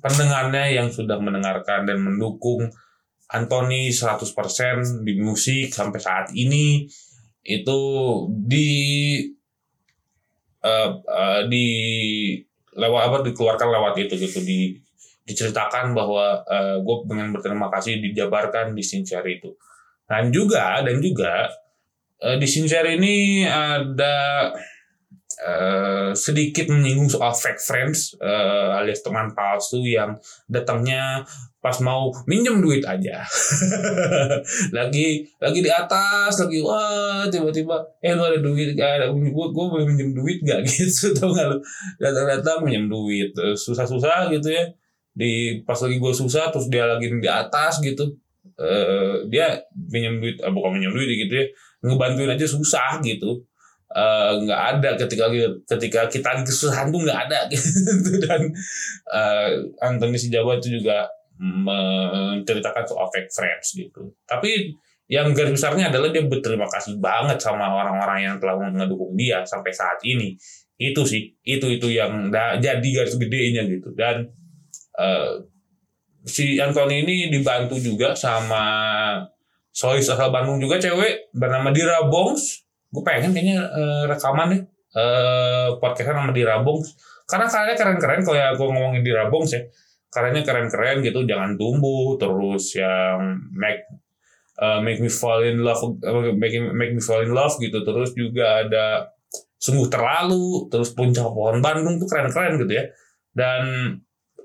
pendengarnya 0.00 0.72
yang 0.72 0.88
sudah 0.88 1.20
mendengarkan 1.20 1.84
dan 1.84 2.00
mendukung 2.00 2.72
Anthony 3.26 3.90
100% 3.90 5.02
di 5.02 5.18
musik 5.18 5.74
sampai 5.74 6.00
saat 6.00 6.26
ini. 6.32 6.86
Itu 7.46 7.80
di 8.30 8.70
eh, 10.62 10.90
eh, 11.02 11.42
di 11.46 11.66
lewat 12.76 13.02
apa 13.08 13.16
dikeluarkan 13.24 13.68
lewat 13.72 13.94
itu 14.02 14.14
gitu 14.20 14.40
di 14.44 14.76
diceritakan 15.26 15.90
bahwa 15.90 16.46
gue 16.80 16.96
pengen 17.10 17.34
berterima 17.34 17.66
kasih 17.68 17.98
dijabarkan 17.98 18.78
di 18.78 18.82
Sincere 18.86 19.26
itu. 19.26 19.50
Dan 20.06 20.30
juga 20.30 20.80
dan 20.86 21.02
juga 21.02 21.50
eh, 22.22 22.38
di 22.38 22.46
Sincere 22.46 22.94
ini 22.94 23.42
ada 23.42 24.48
eh, 25.42 26.10
sedikit 26.14 26.70
menyinggung 26.70 27.10
soal 27.10 27.34
fake 27.34 27.58
friends 27.58 28.14
eh, 28.22 28.78
alias 28.78 29.02
teman 29.02 29.34
palsu 29.34 29.82
yang 29.82 30.14
datangnya 30.46 31.26
pas 31.58 31.74
mau 31.82 32.14
minjem 32.30 32.62
duit 32.62 32.86
aja. 32.86 33.26
Lagi 34.78 35.26
lagi 35.42 35.58
di 35.58 35.66
atas 35.66 36.38
lagi 36.38 36.62
wah 36.62 37.26
tiba-tiba 37.26 37.82
eh 37.98 38.14
lu 38.14 38.22
ada 38.22 38.38
duit 38.38 38.78
gak 38.78 39.02
ada 39.02 39.10
gue 39.10 39.26
gue 39.26 39.64
boleh 39.66 39.82
minjem 39.90 40.14
duit 40.14 40.38
gak 40.46 40.62
gitu 40.70 41.10
tau 41.18 41.34
gak 41.34 41.50
lu? 41.50 41.58
Datang-datang 41.98 42.62
minjem 42.62 42.86
duit 42.86 43.34
Eh, 43.34 43.58
susah-susah 43.58 44.30
gitu 44.30 44.54
ya 44.54 44.62
di 45.16 45.64
pas 45.64 45.80
lagi 45.80 45.96
gue 45.96 46.12
susah 46.12 46.52
terus 46.52 46.68
dia 46.68 46.84
lagi 46.84 47.08
di 47.08 47.30
atas 47.30 47.80
gitu 47.80 48.12
eh 48.56 49.24
dia 49.32 49.64
pinjam 49.72 50.20
duit 50.20 50.36
eh, 50.40 50.52
bukan 50.52 50.76
pinjam 50.76 50.92
duit 50.92 51.08
gitu 51.08 51.32
ya 51.32 51.46
ngebantuin 51.84 52.34
aja 52.34 52.46
susah 52.48 52.98
gitu. 53.04 53.44
Eh, 53.86 54.32
nggak 54.42 54.62
ada 54.76 54.90
ketika 54.98 55.26
ketika 55.64 56.00
kita 56.10 56.26
lagi 56.34 56.44
kesusahan 56.44 56.90
tuh 56.90 57.00
nggak 57.06 57.20
ada. 57.30 57.46
Gitu 57.54 58.18
dan 58.26 58.50
eh, 59.14 59.50
Anthony 59.78 60.18
Sijawa 60.18 60.58
itu 60.58 60.82
juga 60.82 61.06
menceritakan 61.36 62.84
soal 62.88 63.06
fake 63.12 63.30
friends 63.30 63.76
gitu. 63.76 64.08
Tapi 64.24 64.72
yang 65.06 65.36
garis 65.36 65.54
besarnya 65.54 65.92
adalah 65.92 66.10
dia 66.10 66.24
berterima 66.24 66.66
kasih 66.66 66.96
banget 66.98 67.38
sama 67.38 67.68
orang-orang 67.68 68.24
yang 68.24 68.36
telah 68.40 68.58
mendukung 68.58 69.14
dia 69.14 69.44
sampai 69.46 69.70
saat 69.70 70.00
ini. 70.02 70.34
Itu 70.80 71.06
sih 71.06 71.36
itu 71.44 71.76
itu 71.76 71.92
yang 71.92 72.32
jadi 72.58 72.88
garis 72.88 73.20
gedenya 73.20 73.68
gitu. 73.68 73.92
Dan 73.94 74.26
eh, 74.98 75.32
si 76.26 76.58
Anthony 76.58 77.06
ini 77.06 77.16
dibantu 77.30 77.78
juga 77.78 78.12
sama 78.18 78.64
sois 79.70 80.08
asal 80.08 80.32
Bandung 80.32 80.58
juga 80.58 80.80
cewek 80.80 81.30
bernama 81.36 81.70
Dira 81.70 82.08
Bongs. 82.08 82.66
Gue 82.90 83.04
pengen 83.04 83.36
kayaknya 83.36 83.60
eh, 83.62 84.04
rekaman 84.08 84.48
nih 84.56 84.62
eh 84.96 85.68
podcastnya 85.78 86.16
nama 86.16 86.32
Dira 86.32 86.60
Bongs. 86.64 86.96
Karena 87.26 87.50
karyanya 87.50 87.76
keren-keren 87.76 88.20
kalau 88.22 88.38
ya 88.38 88.54
gue 88.54 88.66
ngomongin 88.66 89.02
Dira 89.04 89.28
Bongs 89.28 89.52
ya 89.52 89.62
karyanya 90.16 90.42
keren-keren 90.48 91.04
gitu 91.04 91.28
jangan 91.28 91.60
tumbuh 91.60 92.16
terus 92.16 92.72
yang 92.72 93.36
make 93.52 93.84
eh, 94.56 94.80
make 94.80 95.00
me 95.04 95.12
fall 95.12 95.44
in 95.44 95.60
love 95.60 96.00
eh, 96.00 96.32
make, 96.32 96.56
make 96.72 96.92
me 96.96 97.02
fall 97.04 97.20
in 97.20 97.36
love 97.36 97.52
gitu. 97.60 97.84
Terus 97.84 98.16
juga 98.16 98.64
ada 98.64 99.12
sungguh 99.60 99.92
terlalu 99.92 100.72
terus 100.72 100.96
puncak 100.96 101.28
pohon 101.28 101.60
Bandung 101.60 102.00
tuh 102.00 102.08
keren-keren 102.08 102.56
gitu 102.64 102.72
ya. 102.72 102.84
Dan 103.36 103.62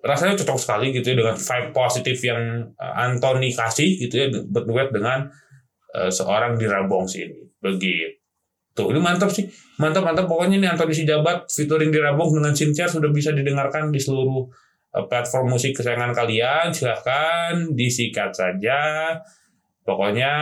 rasanya 0.02 0.34
cocok 0.34 0.58
sekali 0.58 0.90
gitu 0.90 1.14
ya 1.14 1.16
dengan 1.22 1.38
vibe 1.38 1.70
positif 1.78 2.18
yang 2.26 2.74
uh, 2.74 2.94
Anthony 3.06 3.54
kasih 3.54 4.02
gitu 4.02 4.16
ya 4.18 4.28
berduet 4.50 4.90
dengan 4.90 5.30
uh, 5.94 6.10
seorang 6.10 6.58
Dira 6.58 6.84
Bongs 6.90 7.14
ini 7.16 7.38
begitu. 7.62 8.18
Ini 8.82 8.98
mantap 8.98 9.30
sih. 9.30 9.46
Mantap 9.78 10.02
mantap. 10.02 10.26
Pokoknya 10.26 10.58
nih 10.58 10.70
Anthony 10.74 10.94
Sijabat 10.98 11.46
featuring 11.54 11.94
Dira 11.94 12.18
Bongs 12.18 12.34
dengan 12.34 12.54
Sincere 12.58 12.90
sudah 12.90 13.14
bisa 13.14 13.30
didengarkan 13.30 13.94
di 13.94 14.02
seluruh 14.02 14.50
uh, 14.98 15.06
platform 15.06 15.54
musik 15.54 15.78
kesayangan 15.78 16.18
kalian. 16.18 16.74
Silahkan 16.74 17.70
disikat 17.78 18.34
saja. 18.34 18.82
Pokoknya 19.86 20.34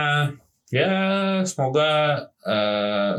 ya 0.72 0.92
semoga 1.44 2.16
uh, 2.48 3.12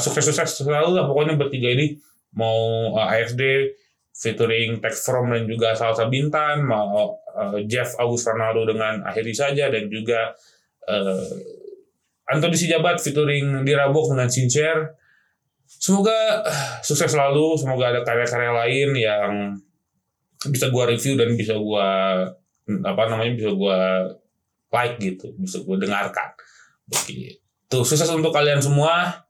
sukses 0.00 0.32
sukses 0.32 0.64
selalu 0.64 0.96
lah 0.96 1.04
pokoknya 1.04 1.36
bertiga 1.36 1.68
ini. 1.76 2.00
Mau 2.32 2.96
uh, 2.96 3.12
AFD 3.12 3.68
featuring 4.14 4.78
Tech 4.78 4.94
From 4.94 5.34
dan 5.34 5.44
juga 5.50 5.74
Salsa 5.74 6.06
Bintan, 6.06 6.62
mau 6.62 7.18
uh, 7.34 7.58
Jeff 7.66 7.98
August 7.98 8.30
Ronaldo 8.30 8.62
dengan 8.70 9.02
Akhiri 9.02 9.34
saja 9.34 9.66
dan 9.66 9.90
juga 9.90 10.30
uh, 10.86 11.34
Antoni 12.30 12.54
Sijabat 12.56 13.02
featuring 13.02 13.66
Dirabok 13.66 14.14
dengan 14.14 14.30
Sincere. 14.30 14.96
Semoga 15.64 16.44
eh, 16.44 16.80
sukses 16.80 17.10
selalu, 17.10 17.58
semoga 17.58 17.90
ada 17.90 18.00
karya-karya 18.06 18.52
lain 18.52 18.88
yang 18.96 19.32
bisa 20.48 20.70
gua 20.70 20.88
review 20.88 21.18
dan 21.18 21.34
bisa 21.36 21.56
gua 21.56 22.20
apa 22.64 23.02
namanya 23.10 23.32
bisa 23.36 23.50
gua 23.52 24.08
like 24.72 24.96
gitu, 25.02 25.34
bisa 25.36 25.60
gua 25.66 25.76
dengarkan. 25.76 26.32
Begitu. 26.88 27.40
Sukses 27.82 28.08
untuk 28.12 28.32
kalian 28.32 28.62
semua. 28.62 29.23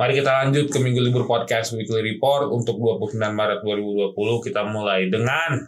Mari 0.00 0.16
kita 0.16 0.32
lanjut 0.32 0.72
ke 0.72 0.80
Minggu 0.80 0.96
Libur 0.96 1.28
Podcast 1.28 1.76
Weekly 1.76 2.00
Report 2.00 2.48
untuk 2.48 2.80
29 2.80 3.20
Maret 3.20 3.60
2020. 3.60 4.16
Kita 4.48 4.64
mulai 4.64 5.12
dengan 5.12 5.60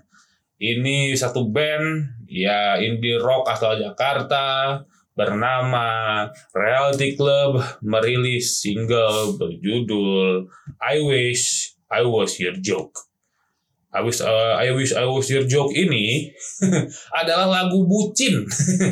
ini 0.57 1.13
satu 1.13 1.53
band 1.53 2.17
ya 2.33 2.81
indie 2.81 3.21
rock 3.21 3.45
asal 3.53 3.77
Jakarta 3.77 4.81
bernama 5.13 5.85
Reality 6.57 7.13
Club 7.13 7.61
merilis 7.85 8.57
single 8.57 9.37
berjudul 9.37 10.49
I 10.81 11.05
Wish 11.05 11.77
I 11.93 12.01
Was 12.01 12.41
Your 12.41 12.57
Joke. 12.57 13.12
I 13.93 14.01
wish, 14.01 14.25
uh, 14.25 14.57
I 14.57 14.73
wish 14.73 14.97
I 14.97 15.05
was 15.05 15.29
your 15.29 15.45
joke 15.45 15.77
ini 15.77 16.33
adalah 17.21 17.45
lagu 17.45 17.85
bucin, 17.85 18.41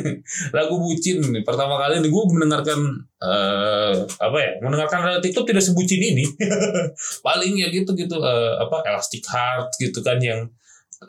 lagu 0.57 0.77
bucin. 0.77 1.25
Pertama 1.41 1.81
kali 1.81 2.05
nih 2.05 2.13
gue 2.13 2.23
mendengarkan 2.29 3.01
uh, 3.17 4.05
apa 4.05 4.37
ya, 4.37 4.51
mendengarkan 4.61 5.01
Reality 5.01 5.33
Club 5.33 5.49
tidak 5.49 5.65
sebucin 5.65 5.97
ini. 5.97 6.21
Paling 7.25 7.57
ya 7.57 7.73
gitu 7.73 7.97
gitu 7.97 8.21
uh, 8.21 8.61
apa 8.61 8.85
Elastic 8.93 9.25
Heart 9.25 9.73
gitu 9.81 10.05
kan 10.05 10.21
yang 10.21 10.45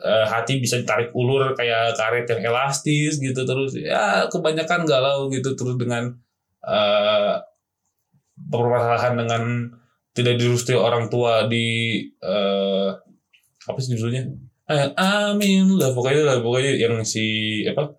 uh, 0.01 0.25
hati 0.25 0.57
bisa 0.57 0.81
ditarik 0.81 1.13
ulur 1.13 1.53
kayak 1.53 1.93
karet 1.93 2.25
yang 2.33 2.49
elastis 2.49 3.21
gitu 3.21 3.45
terus 3.45 3.77
ya 3.77 4.25
kebanyakan 4.25 4.89
galau 4.89 5.29
gitu 5.29 5.53
terus 5.53 5.77
dengan 5.77 6.17
uh, 6.65 7.37
permasalahan 8.49 9.13
dengan 9.21 9.43
tidak 10.17 10.41
direstui 10.41 10.77
orang 10.77 11.09
tua 11.13 11.45
di 11.45 12.01
uh, 12.25 12.93
apa 13.69 13.77
sih 13.79 13.95
judulnya? 13.95 14.27
Amin 14.95 15.75
lah 15.75 15.91
pokoknya 15.91 16.23
lah 16.23 16.37
pokoknya 16.39 16.79
yang 16.79 17.03
si 17.03 17.61
apa 17.67 17.91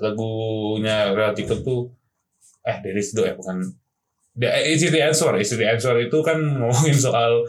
lagunya 0.00 1.12
relatif 1.12 1.52
tuh 1.60 1.92
eh 2.66 2.76
dari 2.80 3.00
situ 3.00 3.24
ya 3.24 3.36
bukan. 3.36 3.62
The, 4.36 4.52
it's 4.68 4.84
the 4.84 5.00
answer, 5.00 5.32
it's 5.40 5.56
the 5.56 5.64
answer 5.64 5.96
itu 5.96 6.18
kan 6.20 6.36
ngomongin 6.60 6.96
soal 6.96 7.48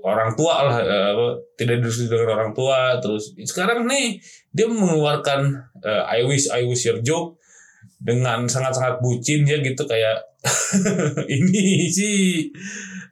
orang 0.00 0.32
tua 0.32 0.64
lah 0.64 0.76
apa, 0.80 1.26
tidak 1.60 1.84
direstui 1.84 2.08
dengan 2.08 2.32
orang 2.40 2.50
tua. 2.56 2.96
Terus 3.04 3.36
sekarang 3.44 3.84
nih 3.84 4.16
dia 4.52 4.64
mengeluarkan 4.64 5.52
uh, 5.84 6.02
I 6.08 6.24
wish 6.24 6.48
I 6.48 6.64
wish 6.64 6.88
your 6.88 7.04
joke 7.04 7.36
dengan 8.00 8.48
sangat-sangat 8.48 9.04
bucin 9.04 9.44
ya 9.44 9.60
gitu 9.60 9.84
kayak 9.84 10.24
ini 11.36 11.92
sih 11.92 12.48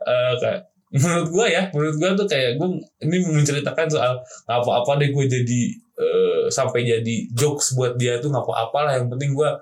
uh, 0.00 0.32
kayak 0.40 0.72
menurut 0.94 1.28
gua 1.28 1.46
ya 1.48 1.62
menurut 1.74 1.96
gua 2.00 2.10
tuh 2.16 2.26
kayak 2.28 2.56
gua 2.56 2.68
ini 3.04 3.16
menceritakan 3.20 3.86
soal 3.88 4.16
nggak 4.48 4.58
apa-apa 4.64 4.92
deh 5.04 5.10
gue 5.12 5.24
jadi 5.28 5.60
uh, 6.00 6.42
sampai 6.48 6.80
jadi 6.88 7.14
jokes 7.36 7.76
buat 7.76 8.00
dia 8.00 8.16
tuh 8.18 8.32
nggak 8.32 8.44
apa-apa 8.44 8.78
lah 8.88 8.92
yang 8.96 9.08
penting 9.12 9.36
gua 9.36 9.52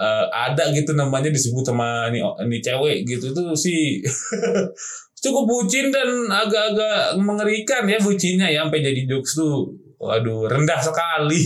uh, 0.00 0.26
ada 0.32 0.72
gitu 0.72 0.96
namanya 0.96 1.28
disebut 1.28 1.64
sama 1.66 2.08
nih 2.08 2.24
ini 2.24 2.58
cewek 2.64 3.04
gitu 3.04 3.36
tuh 3.36 3.52
sih 3.52 4.00
cukup 5.22 5.44
bucin 5.46 5.94
dan 5.94 6.26
agak-agak 6.26 7.14
mengerikan 7.22 7.86
ya 7.86 8.00
bucinnya 8.02 8.50
ya 8.50 8.66
sampai 8.66 8.82
jadi 8.82 9.06
jokes 9.06 9.38
tuh 9.38 9.70
waduh 10.02 10.50
rendah 10.50 10.82
sekali. 10.82 11.38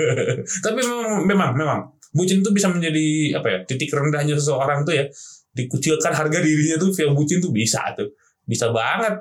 Tapi 0.64 0.78
memang 0.80 1.28
memang 1.28 1.50
memang 1.52 1.80
bucin 2.16 2.40
itu 2.40 2.48
bisa 2.48 2.72
menjadi 2.72 3.36
apa 3.36 3.46
ya 3.52 3.58
titik 3.68 3.92
rendahnya 3.92 4.40
seseorang 4.40 4.88
tuh 4.88 4.96
ya 4.96 5.04
dikucilkan 5.52 6.10
harga 6.16 6.38
dirinya 6.40 6.80
tuh 6.80 6.90
via 6.96 7.12
bucin 7.12 7.38
tuh 7.44 7.52
bisa 7.52 7.82
tuh 7.92 8.08
bisa 8.44 8.70
banget 8.70 9.16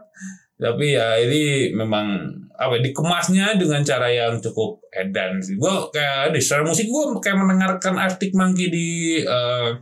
tapi 0.59 0.95
ya 0.95 1.19
ini 1.19 1.73
memang 1.75 2.29
apa 2.53 2.77
ya, 2.77 2.81
dikemasnya 2.85 3.57
dengan 3.57 3.81
cara 3.81 4.07
yang 4.07 4.37
cukup 4.37 4.79
edan 4.93 5.41
sih 5.41 5.57
gue 5.57 5.73
kayak 5.89 6.31
di 6.31 6.39
secara 6.39 6.63
musik 6.63 6.85
gue 6.85 7.03
kayak 7.19 7.41
mendengarkan 7.41 7.97
Arctic 7.97 8.31
Monkey 8.37 8.69
di 8.69 8.89
uh, 9.25 9.73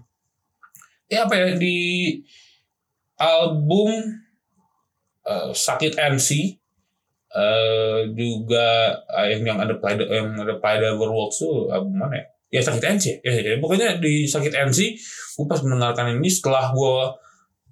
ya 1.11 1.27
apa 1.27 1.35
ya 1.35 1.47
di 1.59 1.77
album 3.19 3.91
uh, 5.27 5.51
Sakit 5.51 5.99
MC 5.99 6.57
uh, 7.35 8.07
juga 8.15 8.95
uh, 9.11 9.27
yang 9.27 9.43
yang 9.43 9.59
ada 9.59 9.75
pada 9.77 10.01
yang 10.07 10.33
ada 10.39 10.55
pada 10.57 10.95
World 10.95 11.35
tuh 11.35 11.67
album 11.69 11.99
mana 11.99 12.17
ya? 12.17 12.25
Ya 12.51 12.61
Sakit 12.63 12.83
MC 12.83 13.05
ya, 13.21 13.31
ya, 13.31 13.55
ya. 13.55 13.57
pokoknya 13.59 13.99
di 13.99 14.23
Sakit 14.23 14.55
MC 14.55 14.95
gue 15.37 15.45
pas 15.45 15.59
mendengarkan 15.61 16.15
ini 16.15 16.31
setelah 16.31 16.71
gue 16.71 16.97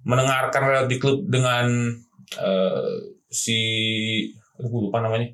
mendengarkan 0.04 0.62
reality 0.64 0.96
club 0.96 1.28
dengan 1.28 1.92
uh, 2.40 2.92
si 3.28 3.58
gue 4.60 4.80
lupa 4.90 5.00
namanya. 5.00 5.32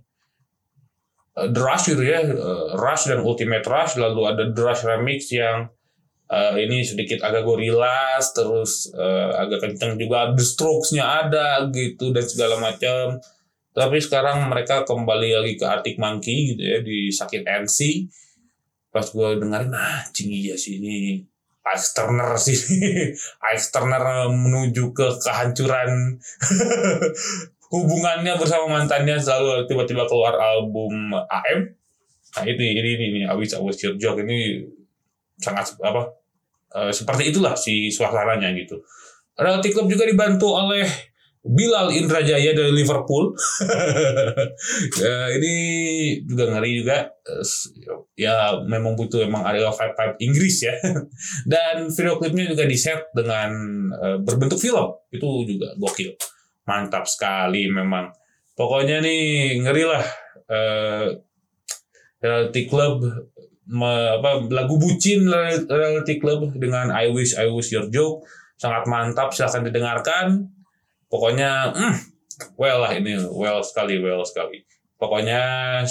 Uh, 1.36 1.52
The 1.52 1.60
Rush 1.60 1.92
gitu 1.92 2.02
ya 2.02 2.24
uh, 2.24 2.74
Rush 2.80 3.12
dan 3.12 3.20
Ultimate 3.20 3.66
Rush 3.66 4.00
lalu 4.00 4.22
ada 4.24 4.42
The 4.50 4.62
Rush 4.62 4.82
Remix 4.88 5.28
yang 5.30 5.68
uh, 6.32 6.54
ini 6.56 6.80
sedikit 6.80 7.20
agak 7.22 7.44
gorilas 7.44 8.32
terus 8.32 8.90
uh, 8.96 9.36
agak 9.36 9.68
kenceng 9.68 10.00
juga 10.00 10.32
The 10.32 10.44
Strokes-nya 10.44 11.04
ada 11.26 11.68
gitu 11.70 12.10
dan 12.14 12.24
segala 12.24 12.56
macam. 12.58 13.20
Tapi 13.76 14.00
sekarang 14.00 14.48
mereka 14.48 14.88
kembali 14.88 15.36
lagi 15.36 15.60
ke 15.60 15.64
Arctic 15.68 16.00
Monkey 16.00 16.56
gitu 16.56 16.62
ya 16.64 16.80
di 16.80 17.12
Sakit 17.12 17.44
NC 17.44 18.08
pas 18.96 19.04
gue 19.04 19.28
dengerin 19.36 19.76
ah 19.76 20.00
cing 20.08 20.32
iya 20.32 20.56
sih 20.56 20.80
ini 20.80 21.20
Alex 21.66 21.92
Turner 21.92 22.30
sih. 22.38 22.54
Alex 23.50 23.74
Turner 23.74 24.30
menuju 24.30 24.94
ke 24.94 25.06
kehancuran. 25.18 26.14
Hubungannya 27.74 28.38
bersama 28.38 28.78
mantannya 28.78 29.18
selalu 29.18 29.66
tiba-tiba 29.66 30.06
keluar 30.06 30.38
album 30.38 31.10
AM 31.10 31.74
nah 32.36 32.44
itu 32.44 32.60
ini 32.60 33.00
ini 33.00 33.04
ini 33.16 33.20
Was 33.32 33.80
Your 33.82 33.96
Joke. 33.96 34.20
Ini 34.22 34.60
sangat 35.40 35.72
apa 35.80 36.04
uh, 36.76 36.92
seperti 36.92 37.32
itulah 37.32 37.56
si 37.56 37.88
suasananya 37.88 38.52
gitu. 38.54 38.76
Reality 39.36 39.72
Club 39.72 39.88
juga 39.88 40.04
dibantu 40.04 40.52
oleh 40.52 40.84
Bilal 41.46 41.94
Indrajaya 41.94 42.50
dari 42.50 42.72
Liverpool. 42.74 43.30
ya, 45.02 45.16
ini 45.30 45.54
juga 46.26 46.50
ngeri 46.50 46.82
juga. 46.82 47.06
Ya 48.18 48.58
memang 48.66 48.98
butuh 48.98 49.22
emang 49.22 49.46
ada 49.46 49.70
vibe 49.70 49.94
vibe 49.94 50.18
Inggris 50.26 50.56
ya. 50.66 50.74
Dan 51.52 51.88
video 51.94 52.18
klipnya 52.18 52.50
juga 52.50 52.66
di 52.66 52.74
set 52.74 53.14
dengan 53.14 53.50
uh, 53.94 54.18
berbentuk 54.18 54.58
film. 54.58 54.90
Itu 55.14 55.46
juga 55.46 55.72
gokil. 55.78 56.18
Mantap 56.66 57.06
sekali 57.06 57.70
memang. 57.70 58.10
Pokoknya 58.58 58.98
nih 58.98 59.62
ngeri 59.62 59.84
lah. 59.86 60.04
Uh, 60.46 61.06
Reality 62.16 62.66
Club 62.66 63.02
apa 63.66 64.46
lagu 64.50 64.78
bucin 64.78 65.26
Reality 65.66 66.22
Club 66.22 66.54
dengan 66.54 66.94
I 66.94 67.10
Wish 67.10 67.34
I 67.34 67.50
Was 67.50 67.70
Your 67.74 67.90
Joke 67.90 68.26
sangat 68.56 68.88
mantap 68.88 69.36
silahkan 69.36 69.66
didengarkan 69.68 70.48
pokoknya 71.06 71.72
hmm, 71.72 71.96
well 72.60 72.82
lah 72.84 72.92
ini 72.94 73.16
well 73.32 73.62
sekali 73.62 73.98
well 74.02 74.22
sekali. 74.26 74.62
Pokoknya 74.96 75.84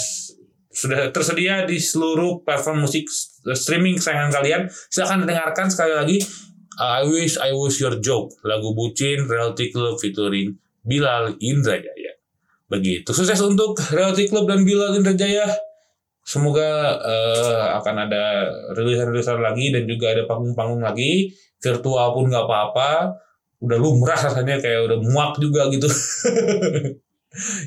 sudah 0.76 1.14
tersedia 1.14 1.64
di 1.64 1.80
seluruh 1.80 2.44
platform 2.44 2.84
musik 2.84 3.08
streaming 3.56 3.96
kesayangan 3.96 4.32
kalian. 4.34 4.62
Silahkan 4.92 5.24
dengarkan 5.24 5.68
sekali 5.72 5.94
lagi 5.96 6.18
I 6.76 7.08
wish 7.08 7.40
I 7.40 7.56
was 7.56 7.80
your 7.80 7.96
joke 8.04 8.36
lagu 8.44 8.76
bucin 8.76 9.24
Reality 9.32 9.72
Club 9.72 9.96
featuring 9.96 10.60
Bilal 10.84 11.40
Indrajaya. 11.40 12.20
Begitu. 12.68 13.16
Sukses 13.16 13.40
untuk 13.40 13.80
Reality 13.96 14.28
Club 14.28 14.52
dan 14.52 14.68
Bilal 14.68 15.00
Indrajaya. 15.00 15.48
Semoga 16.26 16.98
uh, 17.00 17.78
akan 17.80 18.10
ada 18.10 18.50
rilisan-rilisan 18.74 19.40
lagi 19.40 19.70
dan 19.70 19.86
juga 19.86 20.12
ada 20.12 20.26
panggung-panggung 20.26 20.84
lagi. 20.84 21.32
Virtual 21.62 22.12
pun 22.12 22.28
nggak 22.28 22.46
apa-apa 22.46 22.92
udah 23.66 23.78
lumrah 23.82 24.18
rasanya 24.18 24.62
kayak 24.62 24.86
udah 24.86 25.00
muak 25.02 25.42
juga 25.42 25.68
gitu. 25.74 25.90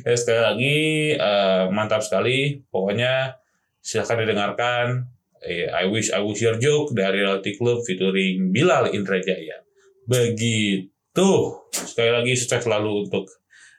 Ya 0.01 0.17
sekali 0.17 0.41
lagi 0.41 0.79
uh, 1.21 1.69
mantap 1.69 2.01
sekali. 2.01 2.65
Pokoknya 2.73 3.37
silahkan 3.85 4.25
didengarkan. 4.25 5.05
Eh, 5.45 5.71
I 5.71 5.87
wish 5.87 6.11
I 6.11 6.25
was 6.25 6.41
your 6.43 6.57
joke 6.57 6.97
dari 6.97 7.23
Reality 7.23 7.55
Club 7.55 7.85
featuring 7.85 8.49
Bilal 8.51 8.91
Indrajaya. 8.91 9.63
Begitu. 10.09 11.31
Sekali 11.71 12.11
lagi 12.11 12.33
sukses 12.35 12.65
selalu 12.65 13.07
untuk 13.07 13.29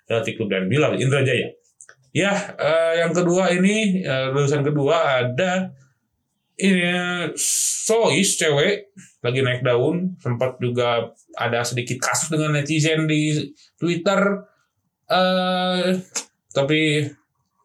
Reality 0.08 0.38
Club 0.38 0.50
dan 0.54 0.70
Bilal 0.70 0.96
Indrajaya. 1.02 1.58
Ya 2.10 2.34
uh, 2.58 2.94
yang 2.94 3.14
kedua 3.14 3.54
ini 3.54 4.02
uh, 4.02 4.34
lulusan 4.34 4.66
kedua 4.66 5.26
ada 5.26 5.74
ini 6.58 6.82
Sois 7.38 8.34
cewek 8.34 8.90
lagi 9.20 9.44
naik 9.44 9.62
daun 9.68 10.16
sempat 10.20 10.56
juga 10.64 11.12
ada 11.36 11.60
sedikit 11.68 12.00
kasus 12.00 12.32
dengan 12.32 12.56
netizen 12.56 13.04
di 13.06 13.52
Twitter. 13.76 14.48
Uh, 15.10 15.98
tapi 16.54 17.04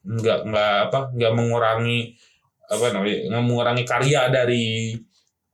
nggak 0.04 0.38
nggak 0.48 0.74
apa 0.90 0.98
nggak 1.16 1.32
mengurangi 1.32 2.12
apa 2.68 2.92
namanya 2.92 3.40
mengurangi 3.40 3.84
karya 3.84 4.28
dari 4.32 4.96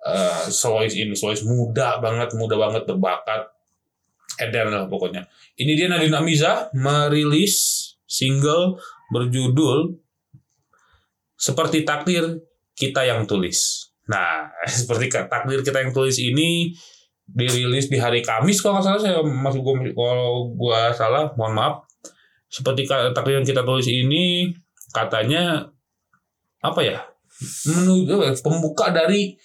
eh, 0.06 0.44
solois 0.50 0.94
ini. 0.94 1.14
Solois 1.14 1.42
muda 1.42 1.98
banget 1.98 2.34
muda 2.38 2.56
banget 2.56 2.86
berbakat. 2.86 3.50
Edan 4.40 4.72
lah 4.72 4.88
pokoknya. 4.88 5.26
Ini 5.58 5.76
dia 5.76 5.86
Nadine 5.90 6.16
Amiza 6.16 6.72
merilis 6.72 7.84
single 8.08 8.80
berjudul 9.12 10.00
seperti 11.36 11.84
takdir 11.84 12.40
kita 12.72 13.04
yang 13.04 13.28
tulis 13.28 13.89
nah 14.10 14.50
seperti 14.66 15.06
takdir 15.30 15.62
kita 15.62 15.86
yang 15.86 15.94
tulis 15.94 16.18
ini 16.18 16.74
dirilis 17.30 17.86
di 17.86 17.98
hari 18.02 18.20
Kamis 18.26 18.58
kalau 18.58 18.78
nggak 18.78 18.86
salah 18.86 19.00
saya 19.00 19.18
masuk 19.22 19.62
gua 19.62 19.74
kalau 19.94 20.50
gua 20.58 20.80
salah 20.90 21.30
mohon 21.38 21.54
maaf. 21.54 21.74
Seperti 22.50 22.90
takdir 22.90 23.38
yang 23.38 23.46
kita 23.46 23.62
tulis 23.62 23.86
ini 23.86 24.50
katanya 24.90 25.70
apa 26.60 26.80
ya 26.82 26.98
menuju 27.70 28.42
pembuka 28.42 28.90
dari 28.90 29.38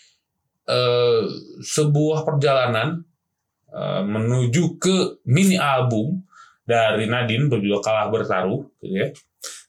eh, 0.65 1.21
sebuah 1.61 2.25
perjalanan 2.25 3.05
eh, 3.69 4.01
menuju 4.01 4.81
ke 4.81 5.21
mini 5.29 5.55
album 5.55 6.25
dari 6.65 7.05
Nadine 7.05 7.45
berjudul 7.45 7.85
kalah 7.85 8.09
bertaruh 8.09 8.65
gitu 8.81 9.05
ya. 9.05 9.07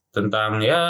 Tentang 0.09 0.65
ya 0.65 0.81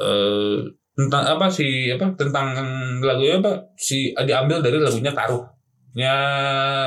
eh, 0.00 0.58
tentang 0.94 1.24
apa 1.26 1.50
sih 1.50 1.90
apa 1.90 2.14
tentang 2.14 2.54
lagunya 3.02 3.42
apa 3.42 3.74
si 3.74 4.14
diambil 4.14 4.62
dari 4.62 4.78
lagunya 4.78 5.10
taruhnya 5.10 6.14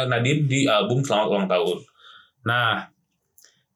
Nadine 0.07 0.47
di 0.47 0.63
album 0.63 1.03
Selamat 1.03 1.27
Ulang 1.27 1.47
Tahun. 1.51 1.77
Nah, 2.47 2.87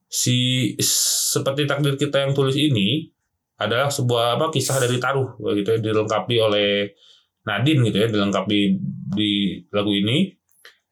si 0.07 0.71
seperti 0.79 1.67
takdir 1.67 1.99
kita 1.99 2.23
yang 2.23 2.31
tulis 2.31 2.55
ini 2.55 3.11
adalah 3.59 3.91
sebuah 3.91 4.39
apa 4.39 4.49
kisah 4.49 4.79
dari 4.79 4.97
taruh 4.97 5.37
gitu 5.55 5.77
ya 5.77 5.79
dilengkapi 5.79 6.35
oleh 6.39 6.91
Nadine 7.45 7.91
gitu 7.91 7.97
ya 8.03 8.07
dilengkapi 8.09 8.59
di 9.15 9.61
lagu 9.69 9.91
ini 9.91 10.31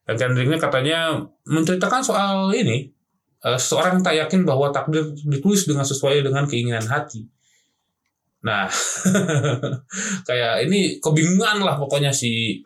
dan 0.06 0.34
liriknya 0.34 0.58
katanya 0.58 0.98
menceritakan 1.46 2.02
soal 2.02 2.50
ini 2.50 2.90
eh, 3.46 3.58
seorang 3.58 4.02
tak 4.02 4.18
yakin 4.18 4.42
bahwa 4.42 4.74
takdir 4.74 5.14
ditulis 5.22 5.66
dengan 5.66 5.86
sesuai 5.86 6.26
dengan 6.26 6.44
keinginan 6.50 6.82
hati. 6.86 7.26
Nah, 8.40 8.64
kayak 10.28 10.64
ini 10.68 10.96
kebingungan 11.02 11.60
lah 11.60 11.76
pokoknya 11.76 12.12
si 12.12 12.56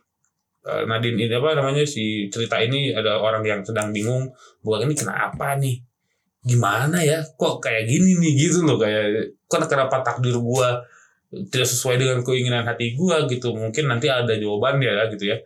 eh, 0.67 0.83
Nadine 0.89 1.27
ini 1.29 1.35
apa 1.35 1.59
namanya 1.59 1.85
si 1.87 2.29
cerita 2.31 2.61
ini. 2.63 2.95
Ada 2.95 3.19
orang 3.21 3.43
yang 3.47 3.61
sedang 3.67 3.91
bingung 3.91 4.31
bahwa 4.65 4.87
ini 4.87 4.95
kenapa 4.97 5.59
nih? 5.59 5.77
Gimana 6.45 7.01
ya? 7.03 7.21
Kok 7.25 7.65
kayak 7.65 7.89
gini 7.89 8.21
nih? 8.21 8.33
Gitu 8.37 8.63
loh 8.67 8.77
kayak 8.79 9.35
kok 9.49 9.65
kenapa 9.67 10.05
takdir 10.05 10.37
gua 10.39 10.83
tidak 11.51 11.67
sesuai 11.67 11.97
dengan 11.99 12.19
keinginan 12.23 12.65
hati 12.69 12.95
gua 12.95 13.27
gitu. 13.27 13.51
Mungkin 13.57 13.91
nanti 13.91 14.07
ada 14.13 14.35
jawabannya 14.37 14.91
ya 14.91 15.05
gitu 15.11 15.27
ya. 15.35 15.39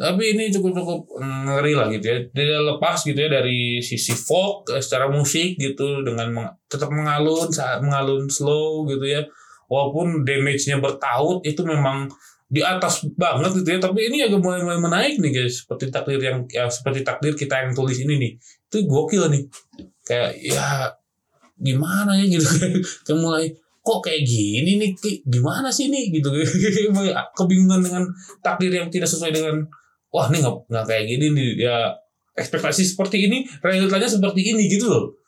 Tapi 0.00 0.32
ini 0.32 0.48
cukup 0.48 0.72
cukup 0.80 1.00
ngeri 1.20 1.72
lah 1.76 1.86
gitu 1.92 2.06
ya. 2.08 2.18
Dia 2.32 2.60
lepas 2.64 3.04
gitu 3.04 3.16
ya 3.20 3.28
dari 3.30 3.80
sisi 3.84 4.12
folk 4.16 4.68
eh, 4.76 4.82
secara 4.82 5.08
musik 5.08 5.56
gitu. 5.56 6.04
Dengan 6.04 6.28
meng- 6.34 6.54
tetap 6.68 6.88
mengalun 6.92 7.48
saat 7.52 7.80
mengalun 7.80 8.28
slow 8.28 8.84
gitu 8.90 9.06
ya 9.08 9.22
walaupun 9.70 10.26
damage-nya 10.26 10.82
bertaut 10.82 11.46
itu 11.46 11.62
memang 11.62 12.10
di 12.50 12.58
atas 12.66 13.06
banget 13.14 13.62
gitu 13.62 13.68
ya. 13.70 13.78
Tapi 13.78 14.10
ini 14.10 14.26
agak 14.26 14.42
mulai 14.42 14.60
mulai 14.66 14.82
menaik 14.82 15.22
nih 15.22 15.30
guys. 15.30 15.62
Seperti 15.62 15.94
takdir 15.94 16.18
yang 16.18 16.42
ya, 16.50 16.66
seperti 16.66 17.06
takdir 17.06 17.38
kita 17.38 17.62
yang 17.62 17.72
tulis 17.72 17.96
ini 18.02 18.18
nih. 18.18 18.32
Itu 18.66 18.90
gokil 18.90 19.30
nih. 19.30 19.42
Kayak 20.02 20.30
ya 20.42 20.66
gimana 21.54 22.18
ya 22.18 22.26
gitu. 22.26 22.50
Kayak 23.06 23.18
mulai 23.22 23.46
kok 23.80 24.04
kayak 24.04 24.28
gini 24.28 24.76
nih? 24.76 24.90
Ki? 24.98 25.22
gimana 25.24 25.70
sih 25.70 25.88
nih? 25.88 26.10
Gitu. 26.10 26.28
Kebingungan 27.38 27.80
dengan 27.86 28.04
takdir 28.42 28.74
yang 28.74 28.90
tidak 28.90 29.06
sesuai 29.06 29.30
dengan 29.30 29.62
wah 30.10 30.26
ini 30.28 30.42
nggak 30.42 30.56
nggak 30.66 30.84
kayak 30.90 31.04
gini 31.06 31.26
nih. 31.32 31.50
Ya 31.70 31.76
ekspektasi 32.34 32.82
seperti 32.82 33.30
ini 33.30 33.46
realitanya 33.62 34.10
seperti 34.10 34.42
ini 34.54 34.66
gitu 34.66 34.90
loh 34.90 35.19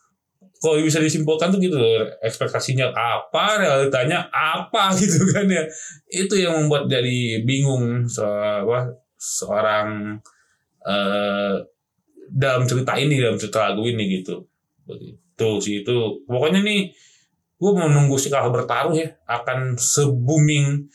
kalau 0.63 0.79
bisa 0.79 1.03
disimpulkan 1.03 1.51
tuh 1.51 1.59
gitu 1.59 1.75
ekspektasinya 2.23 2.95
apa 2.95 3.59
realitanya 3.59 4.31
apa 4.31 4.95
gitu 5.03 5.27
kan 5.35 5.51
ya. 5.51 5.67
Itu 6.07 6.39
yang 6.39 6.55
membuat 6.55 6.87
jadi 6.87 7.43
bingung 7.43 8.07
so, 8.07 8.23
apa, 8.23 8.95
seorang 9.19 10.23
eh, 10.87 11.57
dalam 12.31 12.63
cerita 12.71 12.95
ini 12.95 13.19
dalam 13.19 13.43
cerita 13.43 13.75
lagu 13.75 13.83
ini 13.91 14.23
gitu. 14.23 14.47
Begitu 14.87 15.51
sih 15.59 15.75
itu. 15.83 16.23
Pokoknya 16.31 16.63
nih 16.63 16.95
gue 17.59 17.71
mau 17.75 17.91
nunggu 17.91 18.15
si 18.15 18.31
kalah 18.31 18.55
bertaruh 18.55 18.95
ya 18.95 19.11
akan 19.27 19.75
se 19.75 20.07
booming 20.07 20.87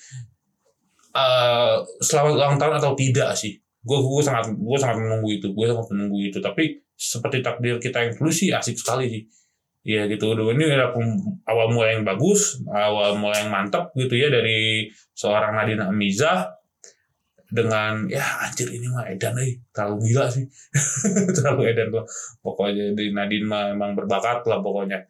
eh, 1.12 1.76
selamat 2.00 2.32
ulang 2.40 2.56
tahun 2.56 2.80
atau 2.80 2.96
tidak 2.96 3.36
sih. 3.36 3.60
Gue 3.84 4.00
gue 4.00 4.24
sangat 4.24 4.48
gue 4.56 4.78
sangat 4.80 5.04
menunggu 5.04 5.28
itu 5.36 5.52
gue 5.52 5.66
sangat 5.68 5.92
menunggu 5.92 6.24
itu. 6.24 6.40
Tapi 6.40 6.88
seperti 6.96 7.44
takdir 7.44 7.84
kita 7.84 8.08
yang 8.08 8.16
dulu 8.16 8.32
sih 8.32 8.56
asik 8.56 8.80
sekali 8.80 9.12
sih 9.12 9.24
ya 9.88 10.04
gitu. 10.12 10.36
Udah 10.36 10.52
ini 10.52 10.68
ada 10.68 10.92
pem- 10.92 11.40
awal 11.48 11.72
mulai 11.72 11.96
yang 11.96 12.04
bagus 12.04 12.60
awal 12.68 13.16
mulai 13.16 13.48
yang 13.48 13.52
mantap 13.56 13.96
gitu 13.96 14.20
ya 14.20 14.28
dari 14.28 14.92
seorang 15.16 15.56
Nadine 15.56 15.88
Amiza 15.88 16.52
dengan 17.48 18.04
ya 18.12 18.44
anjir 18.44 18.68
ini 18.68 18.92
mah 18.92 19.08
edan 19.08 19.40
eh. 19.40 19.64
Terlalu 19.72 20.12
gila 20.12 20.28
sih. 20.28 20.44
Terlalu 21.40 21.72
edan 21.72 21.96
lah 21.96 22.06
pokoknya 22.44 22.92
di 22.92 23.16
Nadine 23.16 23.48
mah 23.48 23.72
emang 23.72 23.96
berbakat 23.96 24.44
lah 24.44 24.60
pokoknya. 24.60 25.08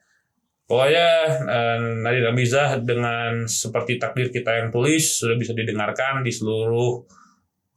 Pokoknya 0.70 1.08
eh, 1.50 1.80
Nadine 2.06 2.86
dengan 2.86 3.50
seperti 3.50 3.98
takdir 3.98 4.30
kita 4.30 4.62
yang 4.62 4.70
tulis 4.70 5.26
sudah 5.26 5.34
bisa 5.42 5.58
didengarkan 5.58 6.22
di 6.22 6.30
seluruh 6.30 7.02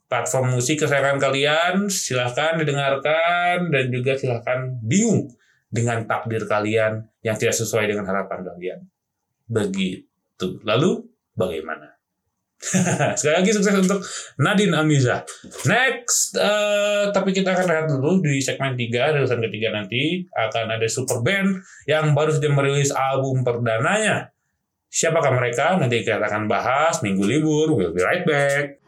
platform 0.05 0.53
musik 0.61 0.85
kesayangan 0.85 1.17
kalian. 1.17 1.89
Silahkan 1.89 2.61
didengarkan 2.61 3.73
dan 3.73 3.89
juga 3.89 4.21
silahkan 4.21 4.77
bingung 4.85 5.40
dengan 5.71 6.05
takdir 6.05 6.45
kalian 6.45 7.07
yang 7.23 7.37
tidak 7.39 7.55
sesuai 7.55 7.87
dengan 7.87 8.05
harapan 8.05 8.43
kalian 8.43 8.81
begitu 9.47 10.61
lalu 10.67 11.07
bagaimana 11.39 12.01
Sekali 13.19 13.35
lagi 13.41 13.51
sukses 13.57 13.73
untuk 13.73 14.05
Nadine 14.37 14.77
Amiza. 14.77 15.25
Next, 15.65 16.37
eh, 16.37 17.09
tapi 17.09 17.33
kita 17.33 17.57
akan 17.57 17.65
lihat 17.65 17.87
dulu 17.89 18.21
di 18.21 18.37
segmen 18.37 18.77
3, 18.77 19.17
rilisan 19.17 19.41
ketiga 19.49 19.73
nanti 19.73 20.29
akan 20.29 20.77
ada 20.77 20.85
super 20.85 21.25
band 21.25 21.57
yang 21.89 22.13
baru 22.13 22.37
saja 22.37 22.53
merilis 22.53 22.93
album 22.93 23.41
perdananya. 23.41 24.29
Siapakah 24.93 25.33
mereka? 25.41 25.81
Nanti 25.81 26.05
kita 26.05 26.21
akan 26.21 26.51
bahas 26.51 27.01
minggu 27.01 27.25
libur. 27.25 27.73
We'll 27.73 27.97
be 27.97 28.05
right 28.05 28.29
back. 28.29 28.80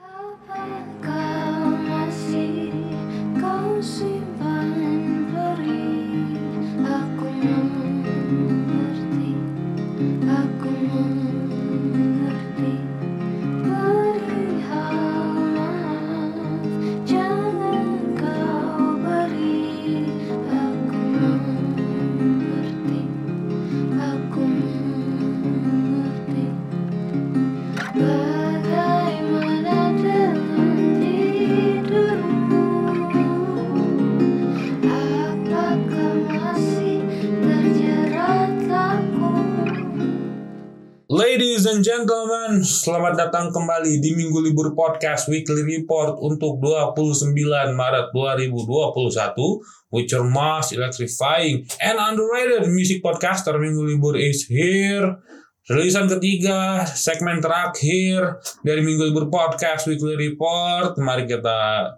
Gentlemen, 41.83 42.63
selamat 42.63 43.19
datang 43.19 43.51
kembali 43.51 43.99
di 43.99 44.15
Minggu 44.15 44.39
Libur 44.39 44.71
Podcast 44.71 45.27
Weekly 45.27 45.67
Report 45.67 46.15
untuk 46.23 46.63
29 46.63 47.35
Maret 47.75 48.15
2021 48.15 49.91
with 49.91 50.07
your 50.15 50.23
most 50.23 50.71
electrifying 50.71 51.67
and 51.83 51.99
underrated 51.99 52.71
music 52.71 53.03
podcaster 53.03 53.59
Minggu 53.59 53.83
Libur 53.83 54.15
is 54.15 54.47
here. 54.47 55.19
Rilisan 55.67 56.07
ketiga, 56.07 56.87
segmen 56.87 57.43
terakhir 57.43 58.39
dari 58.63 58.87
Minggu 58.87 59.11
Libur 59.11 59.27
Podcast 59.27 59.91
Weekly 59.91 60.15
Report. 60.15 60.95
Mari 61.03 61.27
kita 61.27 61.91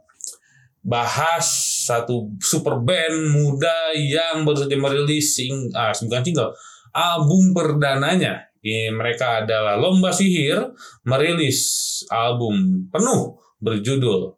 bahas 0.80 1.44
satu 1.84 2.32
super 2.40 2.80
band 2.80 3.36
muda 3.36 3.92
yang 3.92 4.48
baru 4.48 4.64
saja 4.64 4.80
merilis 4.80 5.36
sing, 5.36 5.68
ah, 5.76 5.92
single, 5.92 6.56
album 6.96 7.52
perdananya. 7.52 8.53
Mereka 8.64 9.44
adalah 9.44 9.76
Lomba 9.76 10.08
Sihir 10.08 10.72
merilis 11.04 11.60
album 12.08 12.88
penuh 12.88 13.36
berjudul 13.60 14.32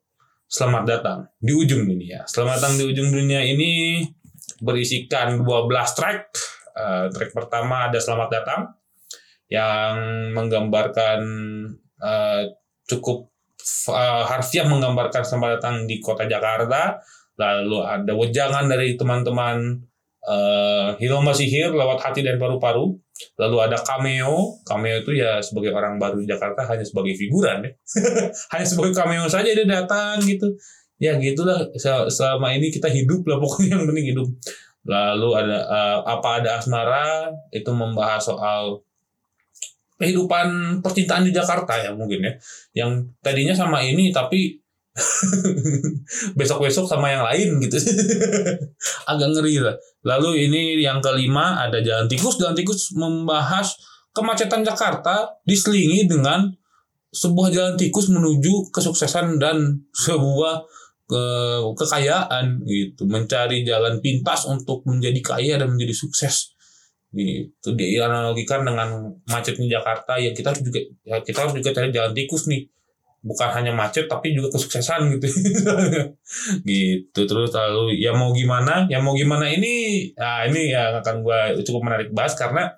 Selamat 0.50 0.82
Datang 0.82 1.30
di 1.38 1.54
Ujung 1.54 1.86
Dunia. 1.86 2.26
Selamat 2.26 2.58
Datang 2.58 2.74
di 2.74 2.84
Ujung 2.90 3.14
Dunia 3.14 3.46
ini 3.46 4.02
berisikan 4.58 5.46
12 5.46 5.46
track. 5.94 6.18
Eh, 6.74 7.06
track 7.14 7.30
pertama 7.38 7.86
ada 7.86 8.02
Selamat 8.02 8.28
Datang 8.34 8.74
yang 9.46 9.94
menggambarkan 10.34 11.20
eh, 12.02 12.42
cukup 12.82 13.30
eh, 13.94 14.24
harfiah 14.26 14.66
menggambarkan 14.66 15.22
selamat 15.22 15.62
datang 15.62 15.86
di 15.86 16.02
kota 16.02 16.26
Jakarta. 16.26 16.98
Lalu 17.38 17.78
ada 17.78 18.10
wejangan 18.10 18.66
dari 18.66 18.98
teman-teman 18.98 19.86
eh 20.26 20.90
Hilma 20.98 21.30
Sihir 21.30 21.70
lewat 21.70 22.02
hati 22.02 22.26
dan 22.26 22.42
paru-paru. 22.42 23.05
Lalu 23.40 23.56
ada 23.70 23.78
cameo. 23.80 24.60
Cameo 24.64 24.96
itu 25.00 25.12
ya 25.16 25.40
sebagai 25.40 25.72
orang 25.72 25.96
baru 25.96 26.20
di 26.20 26.26
Jakarta 26.28 26.64
hanya 26.68 26.84
sebagai 26.84 27.16
figuran 27.16 27.64
ya. 27.64 27.70
hanya 28.56 28.66
sebagai 28.66 28.92
cameo 28.92 29.24
saja 29.28 29.50
dia 29.52 29.66
datang 29.66 30.20
gitu. 30.24 30.52
Ya 30.96 31.16
gitulah 31.20 31.60
Se- 31.76 32.08
selama 32.08 32.56
ini 32.56 32.72
kita 32.72 32.88
hidup 32.88 33.24
lah 33.28 33.36
pokoknya 33.42 33.76
yang 33.76 33.84
penting 33.88 34.06
hidup. 34.16 34.28
Lalu 34.86 35.28
ada 35.34 35.58
eh, 35.66 35.98
apa 36.06 36.28
ada 36.42 36.50
asmara 36.60 37.32
itu 37.50 37.70
membahas 37.74 38.22
soal 38.22 38.86
kehidupan 39.96 40.80
percintaan 40.84 41.24
di 41.24 41.32
Jakarta 41.32 41.72
ya 41.80 41.90
mungkin 41.96 42.20
ya. 42.20 42.32
Yang 42.84 43.16
tadinya 43.24 43.54
sama 43.56 43.80
ini 43.80 44.12
tapi 44.12 44.60
besok-besok 46.38 46.88
sama 46.88 47.12
yang 47.12 47.24
lain 47.24 47.60
gitu. 47.60 47.76
Agak 49.10 49.28
ngeri 49.36 49.60
lah. 49.60 49.76
Lalu 50.06 50.48
ini 50.48 50.80
yang 50.80 51.04
kelima 51.04 51.60
ada 51.60 51.78
Jalan 51.84 52.08
Tikus. 52.08 52.40
Jalan 52.40 52.56
Tikus 52.56 52.96
membahas 52.96 53.76
kemacetan 54.16 54.64
Jakarta 54.64 55.36
diselingi 55.44 56.08
dengan 56.08 56.48
sebuah 57.16 57.48
jalan 57.48 57.74
tikus 57.80 58.12
menuju 58.12 58.68
kesuksesan 58.68 59.40
dan 59.40 59.88
sebuah 59.96 60.68
ke 61.06 61.24
kekayaan 61.78 62.66
gitu 62.66 63.06
mencari 63.06 63.62
jalan 63.62 64.02
pintas 64.02 64.44
untuk 64.44 64.82
menjadi 64.84 65.20
kaya 65.22 65.54
dan 65.56 65.72
menjadi 65.72 65.94
sukses 65.94 66.52
gitu 67.14 67.72
dianalogikan 67.78 68.66
dengan 68.66 69.06
macetnya 69.30 69.78
Jakarta 69.80 70.18
ya 70.18 70.34
kita 70.34 70.52
harus 70.52 70.66
juga 70.66 70.80
ya 71.06 71.22
kita 71.22 71.46
harus 71.46 71.54
juga 71.56 71.70
cari 71.72 71.88
jalan 71.94 72.12
tikus 72.12 72.50
nih 72.50 72.66
bukan 73.26 73.50
hanya 73.50 73.74
macet 73.74 74.06
tapi 74.06 74.30
juga 74.30 74.54
kesuksesan 74.54 75.18
gitu. 75.18 75.26
Gitu 76.66 77.20
terus 77.26 77.50
lalu 77.50 77.98
ya 77.98 78.14
mau 78.14 78.30
gimana? 78.30 78.86
Ya 78.86 79.02
mau 79.02 79.18
gimana 79.18 79.50
ini? 79.50 80.06
Nah 80.14 80.46
ini 80.46 80.70
yang 80.70 81.02
akan 81.02 81.26
gua 81.26 81.50
cukup 81.58 81.90
menarik 81.90 82.14
bahas 82.14 82.38
karena 82.38 82.70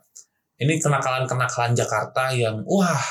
ini 0.58 0.80
kenakalan-kenakalan 0.80 1.76
Jakarta 1.76 2.32
yang 2.32 2.64
wah 2.64 3.04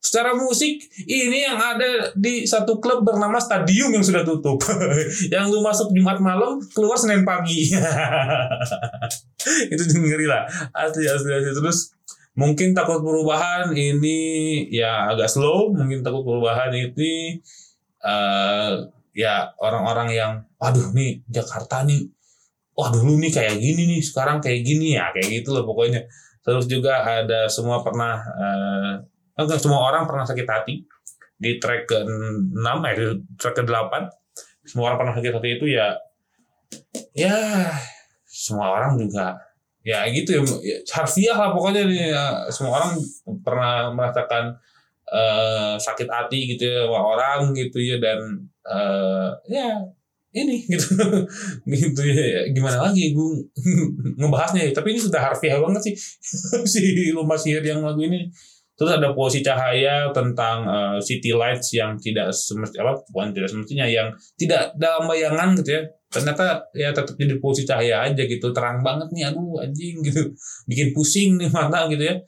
secara 0.00 0.32
musik 0.32 0.80
ini 1.04 1.44
yang 1.44 1.60
ada 1.60 2.08
di 2.16 2.48
satu 2.48 2.80
klub 2.80 3.04
bernama 3.04 3.36
Stadium 3.36 3.92
yang 3.92 4.04
sudah 4.04 4.24
tutup. 4.24 4.64
Yang 5.34 5.44
lu 5.52 5.60
masuk 5.60 5.92
Jumat 5.92 6.18
malam 6.24 6.56
keluar 6.72 6.96
Senin 6.96 7.22
pagi. 7.22 7.68
Itu 9.72 9.82
ngeri 10.00 10.26
asli 10.72 11.04
asli 11.04 11.30
asli. 11.36 11.52
Terus 11.52 11.92
mungkin 12.38 12.74
takut 12.76 13.02
perubahan 13.02 13.72
ini 13.74 14.18
ya 14.70 15.10
agak 15.12 15.30
slow. 15.30 15.72
Mungkin 15.74 16.04
takut 16.04 16.22
perubahan 16.22 16.70
ini 16.74 17.40
eh 18.00 18.72
ya 19.14 19.52
orang-orang 19.60 20.08
yang 20.14 20.32
waduh 20.56 20.92
nih 20.94 21.22
Jakarta 21.26 21.82
nih. 21.84 22.08
Wah 22.74 22.88
dulu 22.88 23.20
nih 23.20 23.32
kayak 23.34 23.56
gini 23.60 23.82
nih 23.96 24.00
sekarang 24.04 24.38
kayak 24.38 24.62
gini. 24.62 24.96
Ya 24.96 25.10
kayak 25.14 25.42
gitu 25.42 25.56
loh 25.56 25.66
pokoknya. 25.66 26.06
Terus 26.40 26.64
juga 26.70 27.04
ada 27.04 27.50
semua 27.50 27.82
pernah 27.84 28.20
eh 28.22 28.94
enggak 29.40 29.60
semua 29.60 29.80
orang 29.86 30.06
pernah 30.08 30.24
sakit 30.26 30.46
hati. 30.48 30.74
Di 31.40 31.56
track 31.56 31.88
ke 31.88 31.98
6 32.04 32.60
eh 32.60 32.94
di 33.00 33.06
track 33.40 33.56
ke 33.60 33.64
8 33.64 34.20
semua 34.70 34.92
orang 34.92 34.98
pernah 35.00 35.14
sakit 35.16 35.32
hati 35.34 35.48
itu 35.56 35.66
ya 35.72 35.96
ya 37.16 37.34
semua 38.28 38.76
orang 38.76 39.00
juga 39.00 39.40
ya 39.80 40.04
gitu 40.12 40.36
ya, 40.36 40.42
ya 40.60 40.76
harfiah 40.92 41.36
lah 41.36 41.50
pokoknya 41.56 41.88
nih 41.88 42.12
ya, 42.12 42.24
semua 42.52 42.80
orang 42.80 42.92
pernah 43.40 43.88
merasakan 43.96 44.52
eh, 45.08 45.74
sakit 45.80 46.08
hati 46.08 46.56
gitu 46.56 46.68
ya 46.68 46.84
orang 46.88 47.56
gitu 47.56 47.80
ya 47.80 47.96
dan 47.96 48.44
eh, 48.68 49.28
ya 49.48 49.80
ini 50.30 50.62
gitu. 50.72 50.94
Gitu 51.66 52.02
ya 52.06 52.46
gimana 52.54 52.90
lagi 52.90 53.10
gue 53.16 53.30
ngebahasnya 54.20 54.70
ya. 54.70 54.72
tapi 54.76 54.94
ini 54.94 55.00
sudah 55.02 55.20
harfiah 55.20 55.58
banget 55.58 55.90
sih. 55.90 55.94
Si 56.72 57.10
Lumba 57.10 57.34
Sihir 57.34 57.64
yang 57.64 57.82
lagu 57.82 58.04
ini. 58.04 58.30
Terus 58.80 58.96
ada 58.96 59.12
posisi 59.12 59.44
cahaya 59.44 60.08
tentang 60.12 60.64
eh, 60.64 60.98
city 61.04 61.36
lights 61.36 61.74
yang 61.76 62.00
tidak 62.00 62.32
semestinya 62.32 62.92
apa 62.92 63.04
bukan 63.12 63.28
tidak 63.36 63.48
semestinya 63.52 63.84
yang 63.84 64.08
tidak 64.40 64.72
dalam 64.80 65.04
bayangan 65.04 65.52
gitu 65.60 65.70
ya 65.76 65.82
ternyata 66.10 66.66
ya 66.74 66.90
tetap 66.90 67.14
jadi 67.14 67.38
posisi 67.38 67.64
cahaya 67.70 68.10
aja 68.10 68.22
gitu. 68.26 68.50
Terang 68.50 68.82
banget 68.82 69.08
nih 69.14 69.30
aduh 69.30 69.62
anjing 69.62 70.02
gitu. 70.02 70.34
Bikin 70.66 70.90
pusing 70.90 71.38
nih 71.38 71.48
mata 71.48 71.86
gitu 71.86 72.02
ya. 72.02 72.18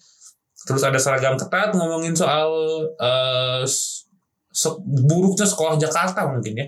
Terus 0.63 0.83
ada 0.87 0.99
seragam 1.03 1.35
ketat 1.35 1.75
ngomongin 1.75 2.15
soal 2.15 2.49
se- 4.53 4.81
buruknya 4.87 5.47
sekolah 5.49 5.75
Jakarta 5.81 6.31
mungkin 6.31 6.55
ya. 6.55 6.67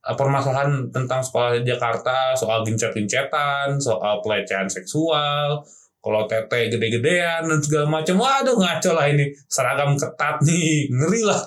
Eh, 0.00 0.16
permasalahan 0.16 0.88
tentang 0.88 1.20
sekolah 1.20 1.60
Jakarta 1.60 2.32
soal 2.32 2.64
gencet-gencetan 2.64 3.76
soal 3.76 4.24
pelecehan 4.24 4.64
seksual 4.64 5.60
kalau 6.00 6.24
tete 6.24 6.72
gede-gedean 6.72 7.44
dan 7.44 7.60
segala 7.60 7.86
macam. 7.88 8.16
Waduh 8.16 8.56
ngaco 8.56 8.90
lah 8.96 9.06
ini. 9.08 9.28
Seragam 9.48 9.96
ketat 9.96 10.40
nih. 10.44 10.88
Ngeri 10.88 11.22
lah. 11.24 11.40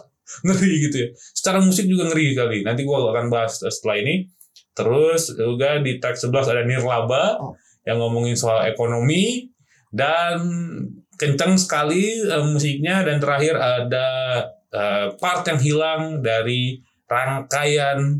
Ngeri 0.45 0.71
gitu 0.89 0.97
ya. 1.01 1.07
Secara 1.13 1.57
musik 1.61 1.85
juga 1.89 2.09
ngeri 2.09 2.37
kali. 2.37 2.61
Nanti 2.61 2.85
gua 2.85 3.13
akan 3.13 3.29
bahas 3.33 3.57
setelah 3.61 4.01
ini 4.01 4.29
terus 4.73 5.33
juga 5.33 5.77
di 5.79 6.01
track 6.01 6.17
11 6.17 6.53
ada 6.53 6.63
Nirlaba 6.65 7.37
yang 7.85 8.01
ngomongin 8.01 8.33
soal 8.33 8.65
ekonomi 8.65 9.53
dan 9.93 10.41
kencang 11.17 11.55
sekali 11.55 12.25
eh, 12.25 12.45
musiknya 12.45 13.05
dan 13.05 13.21
terakhir 13.21 13.55
ada 13.57 14.09
eh, 14.73 15.07
part 15.21 15.45
yang 15.45 15.59
hilang 15.61 16.01
dari 16.25 16.81
rangkaian 17.05 18.17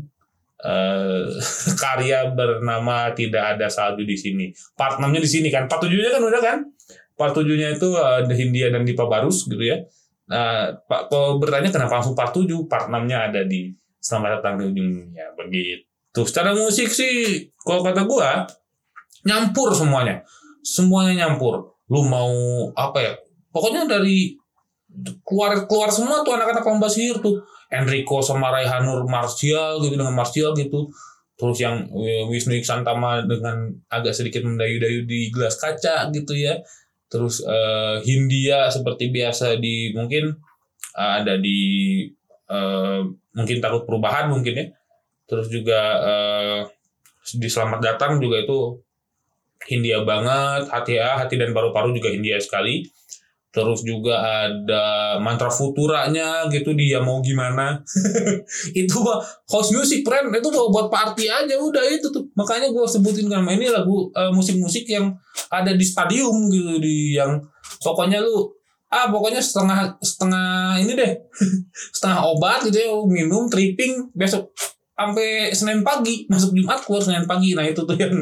eh, 0.62 1.24
karya 1.82 2.30
bernama 2.30 3.10
tidak 3.12 3.58
ada 3.58 3.66
salju 3.66 4.06
di 4.06 4.14
sini. 4.14 4.46
Part 4.78 5.02
6-nya 5.02 5.20
di 5.20 5.30
sini 5.30 5.48
kan. 5.50 5.66
Part 5.66 5.82
7-nya 5.84 6.14
kan 6.14 6.22
udah 6.22 6.40
kan? 6.40 6.58
Part 7.18 7.34
7-nya 7.34 7.74
itu 7.74 7.88
ada 7.98 8.34
Hindia 8.34 8.70
dan 8.70 8.86
Dipa 8.86 9.10
Barus 9.10 9.46
gitu 9.50 9.60
ya. 9.60 9.82
Nah, 10.24 10.72
Pak 10.88 11.12
kalau 11.12 11.36
bertanya 11.36 11.68
kenapa 11.68 12.00
langsung 12.00 12.16
part 12.16 12.32
7, 12.32 12.48
part 12.64 12.88
6-nya 12.88 13.28
ada 13.28 13.42
di 13.44 13.74
Selamat 14.00 14.40
Datang 14.40 14.60
di 14.60 14.64
Ujung 14.72 14.88
Dunia. 14.92 15.32
Begitu. 15.36 15.93
Secara 16.22 16.54
musik 16.54 16.94
sih 16.94 17.50
kalau 17.66 17.82
kata 17.82 18.06
gua 18.06 18.46
nyampur 19.26 19.74
semuanya. 19.74 20.22
Semuanya 20.62 21.26
nyampur. 21.26 21.74
Lu 21.90 22.06
mau 22.06 22.30
apa 22.78 22.98
ya? 23.02 23.12
Pokoknya 23.50 23.90
dari 23.90 24.38
keluar 25.26 25.66
keluar 25.66 25.90
semua 25.90 26.22
tuh 26.22 26.38
anak-anak 26.38 26.62
lomba 26.62 26.86
sihir 26.86 27.18
tuh 27.18 27.42
Enrico 27.74 28.22
sama 28.22 28.54
Raihanur 28.54 29.02
Martial 29.10 29.82
gitu 29.82 29.98
dengan 29.98 30.14
Martial 30.14 30.54
gitu 30.54 30.86
terus 31.34 31.58
yang 31.58 31.90
eh, 31.90 32.22
Wisnu 32.30 32.54
Iksantama 32.54 33.26
dengan 33.26 33.74
agak 33.90 34.14
sedikit 34.14 34.46
mendayu-dayu 34.46 35.02
di 35.02 35.34
gelas 35.34 35.58
kaca 35.58 36.14
gitu 36.14 36.38
ya 36.38 36.54
terus 37.10 37.42
eh, 37.42 37.98
Hindia 38.06 38.70
seperti 38.70 39.10
biasa 39.10 39.58
di 39.58 39.90
mungkin 39.90 40.30
eh, 40.94 41.12
ada 41.22 41.34
di 41.34 41.58
eh, 42.46 43.00
mungkin 43.34 43.58
takut 43.58 43.82
perubahan 43.82 44.30
mungkin 44.30 44.54
ya 44.54 44.66
terus 45.24 45.48
juga 45.48 45.80
eh, 46.04 46.60
di 47.32 47.48
Selamat 47.48 47.80
Datang 47.80 48.20
juga 48.20 48.44
itu 48.44 48.84
Hindia 49.64 50.04
banget 50.04 50.68
hati 50.68 51.00
A 51.00 51.24
hati 51.24 51.40
dan 51.40 51.56
paru-paru 51.56 51.96
juga 51.96 52.12
Hindia 52.12 52.36
sekali. 52.36 52.84
Terus 53.54 53.86
juga 53.86 54.18
ada 54.18 55.14
mantra 55.22 55.46
futuranya 55.46 56.50
gitu 56.50 56.74
dia 56.74 56.98
mau 56.98 57.22
gimana. 57.22 57.78
Itu 58.82 58.98
mah 58.98 59.22
house 59.46 59.70
music 59.70 60.02
friend. 60.02 60.34
Itu 60.34 60.50
mau 60.50 60.74
buat 60.74 60.90
party 60.90 61.30
aja 61.30 61.54
udah 61.54 61.86
itu 61.86 62.10
tuh. 62.10 62.26
Makanya 62.34 62.74
gue 62.74 62.82
sebutin 62.82 63.30
kan 63.30 63.46
ini 63.46 63.70
lagu 63.70 64.10
eh, 64.10 64.32
musik-musik 64.34 64.90
yang 64.90 65.14
ada 65.54 65.70
di 65.70 65.86
stadium 65.86 66.50
gitu 66.50 66.82
di 66.82 67.14
yang 67.14 67.38
pokoknya 67.78 68.18
lu 68.18 68.50
ah 68.90 69.06
pokoknya 69.06 69.38
setengah 69.38 70.02
setengah 70.02 70.82
ini 70.82 70.92
deh. 70.98 71.14
Setengah 71.94 72.26
obat 72.26 72.66
gitu 72.66 72.74
ya 72.74 72.90
minum 73.06 73.46
tripping 73.46 74.10
besok 74.18 74.50
sampai 74.94 75.50
Senin 75.50 75.82
pagi 75.82 76.24
masuk 76.30 76.54
Jumat 76.54 76.80
keluar 76.86 77.02
Senin 77.02 77.26
pagi. 77.26 77.52
Nah 77.52 77.66
itu 77.66 77.82
tuh 77.82 77.98
yang 77.98 78.14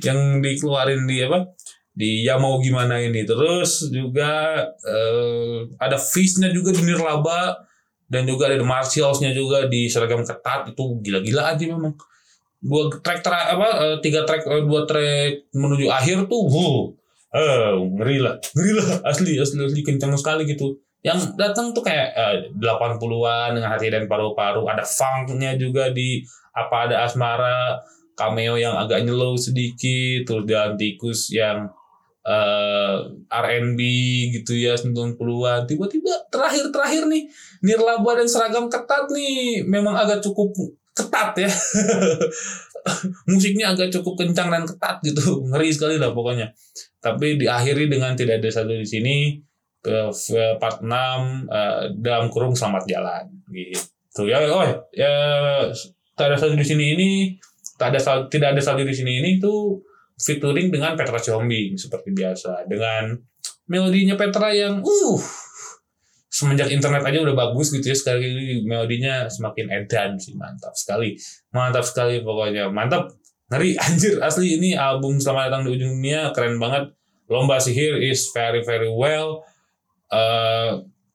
yang 0.00 0.18
dikeluarin 0.40 1.04
di 1.04 1.20
apa? 1.20 1.52
Di 1.94 2.26
ya 2.26 2.40
mau 2.40 2.58
gimana 2.58 2.98
ini. 2.98 3.22
Terus 3.22 3.92
juga 3.92 4.64
eh, 4.82 5.68
ada 5.78 6.00
Fish-nya 6.00 6.50
juga 6.50 6.72
di 6.72 6.82
Nirlaba 6.82 7.54
dan 8.08 8.26
juga 8.26 8.50
ada 8.50 8.64
Martials-nya 8.64 9.30
juga 9.36 9.68
di 9.68 9.86
seragam 9.86 10.24
ketat. 10.24 10.72
Itu 10.72 10.98
gila-gila 11.04 11.54
aja 11.54 11.64
memang. 11.68 11.94
Dua 12.64 12.88
track 12.88 13.20
tra- 13.20 13.52
apa 13.54 13.68
eh, 13.84 13.96
tiga 14.00 14.24
track 14.24 14.48
eh, 14.48 14.64
dua 14.64 14.88
track 14.88 15.52
menuju 15.52 15.86
akhir 15.92 16.24
tuh 16.32 16.48
wuh, 16.48 16.96
eh 17.36 17.76
ngeri 17.76 18.24
lah. 18.24 18.40
Ngeri 18.40 18.72
lah. 18.72 18.88
Asli 19.04 19.36
asli 19.36 19.60
asli 19.60 19.84
kencang 19.84 20.16
sekali 20.16 20.48
gitu 20.48 20.80
yang 21.04 21.20
datang 21.36 21.76
tuh 21.76 21.84
kayak 21.84 22.16
eh, 22.16 22.36
80-an 22.56 23.52
dengan 23.52 23.68
hati 23.68 23.92
dan 23.92 24.08
paru-paru 24.08 24.64
ada 24.64 24.80
funknya 24.80 25.52
juga 25.60 25.92
di 25.92 26.24
apa 26.56 26.88
ada 26.88 27.04
asmara 27.04 27.76
cameo 28.16 28.56
yang 28.56 28.72
agak 28.72 29.04
nyelow 29.04 29.36
sedikit 29.36 30.24
terus 30.24 30.48
jalan 30.48 30.80
tikus 30.80 31.28
yang 31.28 31.68
eh, 32.24 32.96
R&B 33.28 33.80
gitu 34.40 34.56
ya 34.56 34.72
90-an. 34.80 35.68
Tiba-tiba 35.68 36.24
terakhir-terakhir 36.32 37.04
nih 37.12 37.28
nirlaba 37.60 38.16
dan 38.16 38.24
seragam 38.24 38.72
ketat 38.72 39.04
nih 39.12 39.60
memang 39.68 39.92
agak 39.92 40.24
cukup 40.24 40.56
ketat 40.96 41.36
ya. 41.36 41.50
Musiknya 43.28 43.76
agak 43.76 43.92
cukup 43.92 44.24
kencang 44.24 44.48
dan 44.48 44.64
ketat 44.64 45.04
gitu. 45.04 45.44
Ngeri 45.52 45.68
sekali 45.68 46.00
lah 46.00 46.16
pokoknya. 46.16 46.48
Tapi 47.04 47.36
diakhiri 47.36 47.92
dengan 47.92 48.16
tidak 48.16 48.40
ada 48.40 48.48
satu 48.48 48.72
di 48.72 48.88
sini 48.88 49.16
ke 49.84 50.08
part 50.56 50.80
6 50.80 50.88
eh, 50.88 51.82
dalam 52.00 52.32
kurung 52.32 52.56
selamat 52.56 52.88
jalan 52.88 53.24
gitu. 53.52 54.24
Ya 54.24 54.40
oh 54.48 54.64
ya 54.96 55.12
tak 56.16 56.32
ada 56.32 56.36
satu 56.40 56.56
di 56.56 56.64
sini 56.64 56.96
ini 56.96 57.10
tak 57.76 57.92
ada 57.92 58.00
sal- 58.00 58.30
tidak 58.32 58.56
ada 58.56 58.62
satu 58.64 58.80
di 58.80 58.94
sini 58.96 59.20
ini 59.20 59.30
tuh 59.36 59.76
featuring 60.16 60.72
dengan 60.72 60.96
Petra 60.96 61.20
Sihombing 61.20 61.76
seperti 61.76 62.16
biasa. 62.16 62.64
Dengan 62.64 63.12
melodinya 63.68 64.16
Petra 64.16 64.56
yang 64.56 64.80
uh 64.80 65.20
semenjak 66.34 66.66
internet 66.72 67.06
aja 67.06 67.22
udah 67.22 67.36
bagus 67.36 67.70
gitu 67.70 67.86
ya 67.86 67.94
sekali 67.94 68.26
lagi 68.26 68.66
melodinya 68.66 69.30
semakin 69.30 69.70
edan 69.70 70.16
sih 70.16 70.32
mantap 70.34 70.72
sekali. 70.72 71.12
Mantap 71.52 71.84
sekali 71.84 72.24
pokoknya 72.24 72.72
mantap. 72.72 73.12
Ngeri 73.52 73.76
anjir 73.84 74.16
asli 74.24 74.56
ini 74.56 74.72
album 74.72 75.20
selamat 75.20 75.52
datang 75.52 75.62
di 75.68 75.76
ujung 75.76 76.00
dunia 76.00 76.32
keren 76.32 76.56
banget. 76.56 76.88
Lomba 77.28 77.60
sihir 77.60 78.00
is 78.00 78.32
very 78.32 78.64
very 78.64 78.88
well 78.88 79.44
eh 80.14 80.70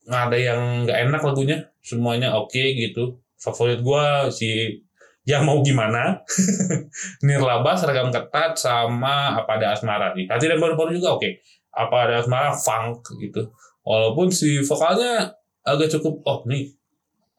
nggak 0.10 0.24
ada 0.32 0.38
yang 0.38 0.60
nggak 0.84 1.00
enak 1.08 1.22
lagunya. 1.24 1.58
Semuanya 1.80 2.36
oke 2.36 2.60
gitu. 2.76 3.24
Favorit 3.40 3.80
gua 3.80 4.28
si 4.28 4.82
yang 5.24 5.46
mau 5.46 5.62
gimana 5.62 6.26
Nirlaba 7.26 7.78
seragam 7.78 8.10
ketat 8.10 8.58
sama 8.58 9.38
apa 9.38 9.62
ada 9.62 9.78
asmara 9.78 10.10
sih 10.18 10.26
hati 10.26 10.50
dan 10.50 10.60
baru-baru 10.60 11.00
juga 11.00 11.16
oke. 11.16 11.30
Apa 11.72 12.10
ada 12.10 12.14
asmara 12.20 12.52
funk 12.52 13.16
gitu. 13.22 13.48
Walaupun 13.86 14.28
si 14.34 14.60
vokalnya 14.60 15.32
agak 15.64 15.88
cukup 15.96 16.20
oh 16.28 16.44
nih. 16.50 16.68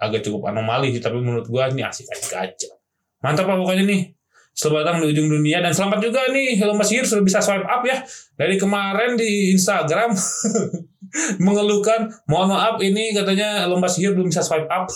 Agak 0.00 0.24
cukup 0.24 0.48
anomali 0.48 0.96
sih 0.96 1.02
tapi 1.02 1.20
menurut 1.20 1.44
gua 1.50 1.68
ini 1.68 1.84
asik-asik 1.84 2.32
aja. 2.32 2.70
Mantap 3.20 3.44
lah 3.44 3.60
pokoknya 3.60 3.84
nih 3.84 4.19
Selamat 4.50 4.84
datang 4.84 5.06
di 5.06 5.16
ujung 5.16 5.28
dunia. 5.30 5.64
Dan 5.64 5.72
selamat 5.72 5.98
juga 6.04 6.28
nih 6.28 6.60
Lomba 6.60 6.84
Sihir 6.84 7.06
sudah 7.06 7.24
bisa 7.24 7.40
swipe 7.40 7.64
up 7.64 7.82
ya. 7.86 8.02
Dari 8.36 8.56
kemarin 8.60 9.16
di 9.16 9.54
Instagram 9.56 10.12
mengeluhkan 11.44 12.06
mohon 12.30 12.54
maaf 12.54 12.78
ini 12.78 13.10
katanya 13.10 13.66
lomba 13.66 13.90
sihir 13.90 14.14
belum 14.14 14.30
bisa 14.30 14.42
swipe 14.46 14.70
up. 14.70 14.86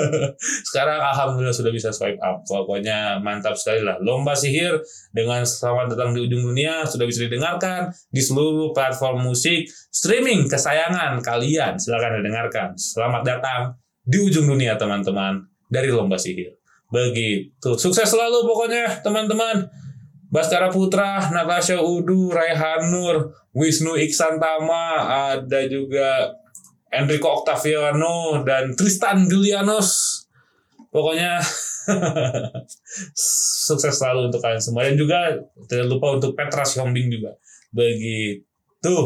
Sekarang 0.70 1.02
alhamdulillah 1.02 1.54
sudah 1.54 1.72
bisa 1.74 1.90
swipe 1.90 2.20
up. 2.22 2.46
Pokoknya 2.46 3.18
mantap 3.18 3.58
sekali 3.58 3.82
lah. 3.82 3.98
Lomba 3.98 4.38
sihir 4.38 4.78
dengan 5.10 5.42
selamat 5.42 5.98
datang 5.98 6.14
di 6.14 6.30
ujung 6.30 6.54
dunia 6.54 6.86
sudah 6.86 7.06
bisa 7.06 7.26
didengarkan 7.26 7.90
di 8.10 8.22
seluruh 8.22 8.70
platform 8.70 9.26
musik 9.26 9.66
streaming 9.90 10.46
kesayangan 10.46 11.18
kalian. 11.20 11.74
Silahkan 11.76 12.22
didengarkan. 12.22 12.78
Selamat 12.78 13.22
datang 13.26 13.60
di 14.06 14.22
ujung 14.22 14.46
dunia 14.46 14.78
teman-teman 14.78 15.42
dari 15.68 15.90
lomba 15.92 16.16
sihir 16.16 16.58
begitu 16.88 17.76
sukses 17.76 18.08
selalu 18.08 18.48
pokoknya 18.48 19.04
teman-teman 19.04 19.68
Baskara 20.28 20.68
Putra, 20.68 21.32
Natasha 21.32 21.80
Udu, 21.80 22.28
Raihan 22.28 22.92
Nur, 22.92 23.32
Wisnu 23.56 23.96
Iksantama, 23.96 25.08
ada 25.32 25.64
juga 25.64 26.36
Enrico 26.92 27.32
Octaviano 27.32 28.44
dan 28.44 28.76
Tristan 28.76 29.24
Julianos. 29.24 30.20
Pokoknya 30.92 31.40
sukses 33.68 33.92
selalu 33.96 34.28
untuk 34.28 34.40
kalian 34.44 34.60
semua 34.60 34.84
dan 34.84 34.96
juga 34.96 35.32
tidak 35.68 35.86
lupa 35.88 36.20
untuk 36.20 36.36
Petra 36.36 36.64
Siombing 36.64 37.08
juga. 37.08 37.36
Begitu. 37.72 38.96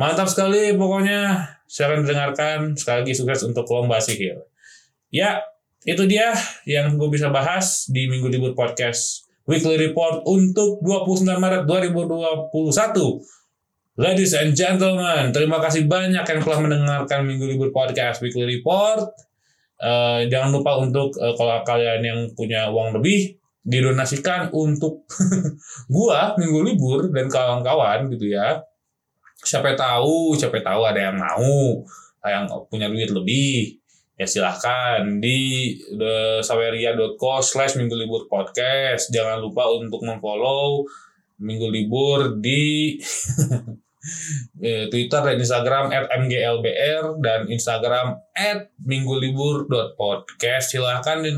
Mantap 0.00 0.28
sekali 0.32 0.72
pokoknya. 0.76 1.44
Silahkan 1.68 2.04
dengarkan. 2.04 2.58
Sekali 2.76 3.04
lagi 3.04 3.12
sukses 3.16 3.44
untuk 3.44 3.68
lomba 3.68 4.00
sihir. 4.00 4.40
Ya, 5.12 5.44
itu 5.84 6.08
dia 6.08 6.32
yang 6.64 6.96
gue 6.96 7.08
bisa 7.12 7.28
bahas 7.28 7.84
di 7.92 8.08
Minggu 8.08 8.32
Libur 8.32 8.56
Podcast 8.56 9.28
Weekly 9.44 9.76
Report 9.76 10.24
untuk 10.24 10.80
29 10.80 11.28
Maret 11.36 11.68
2021. 11.68 12.48
Ladies 14.00 14.32
and 14.32 14.56
gentlemen, 14.56 15.28
terima 15.30 15.60
kasih 15.60 15.84
banyak 15.84 16.24
yang 16.24 16.40
telah 16.40 16.58
mendengarkan 16.64 17.28
Minggu 17.28 17.44
Libur 17.44 17.68
Podcast 17.68 18.24
Weekly 18.24 18.48
Report. 18.48 19.12
Eh, 19.76 20.24
jangan 20.32 20.56
lupa 20.56 20.80
untuk 20.80 21.20
eh, 21.20 21.36
kalau 21.36 21.60
kalian 21.60 22.00
yang 22.00 22.20
punya 22.32 22.72
uang 22.72 22.96
lebih 22.96 23.36
didonasikan 23.60 24.48
untuk 24.56 25.04
gua 25.94 26.32
minggu 26.40 26.64
libur 26.64 27.12
dan 27.12 27.28
kawan-kawan 27.28 28.08
gitu 28.08 28.32
ya. 28.32 28.64
Siapa 29.44 29.76
tahu, 29.76 30.32
siapa 30.32 30.64
tahu 30.64 30.80
ada 30.88 31.12
yang 31.12 31.20
mau, 31.20 31.84
yang 32.24 32.48
punya 32.72 32.88
duit 32.88 33.12
lebih 33.12 33.83
ya 34.14 34.26
silahkan 34.30 35.18
di 35.18 35.74
saweria.co 36.42 37.42
slash 37.42 37.74
minggu 37.74 37.94
libur 37.98 38.30
podcast. 38.30 39.10
Jangan 39.10 39.42
lupa 39.42 39.66
untuk 39.74 40.06
memfollow 40.06 40.86
minggu 41.42 41.66
libur 41.66 42.38
di 42.38 42.94
eh, 44.64 44.86
Twitter 44.92 45.20
dan 45.24 45.36
Instagram 45.40 45.84
at 45.90 46.06
mglbr 46.14 47.18
dan 47.20 47.40
Instagram 47.48 48.20
at 48.36 48.70
minggulibur.podcast 48.84 50.70
silahkan 50.70 51.24
di, 51.24 51.32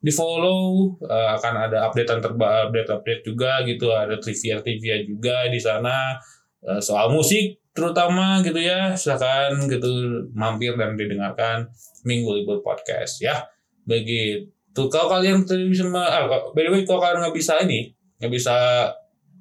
di 0.00 0.12
follow. 0.12 0.94
Eh, 1.02 1.28
akan 1.40 1.54
ada 1.70 1.90
updatean 1.90 2.20
terbaru 2.22 2.70
update 2.70 2.90
update 2.90 3.22
juga 3.24 3.52
gitu. 3.66 3.90
Ada 3.90 4.20
trivia 4.20 4.60
trivia 4.60 4.96
juga 5.02 5.48
di 5.48 5.60
sana. 5.60 6.16
Eh, 6.60 6.80
soal 6.80 7.10
musik 7.10 7.58
terutama 7.74 8.44
gitu 8.44 8.60
ya. 8.60 8.94
Silahkan 8.94 9.56
gitu 9.66 9.90
mampir 10.36 10.76
dan 10.76 10.94
didengarkan 10.94 11.72
Minggu 12.04 12.30
Libur 12.40 12.64
Podcast 12.64 13.20
ya. 13.20 13.44
Begitu. 13.84 14.82
Kalau 14.88 15.08
kalian 15.10 15.44
bisa 15.44 15.84
ah, 15.90 16.26
by 16.54 16.62
the 16.62 16.70
way 16.70 16.82
kalau 16.86 17.00
kalian 17.02 17.26
nggak 17.26 17.36
bisa 17.36 17.58
ini, 17.64 17.90
nggak 18.22 18.32
bisa 18.32 18.54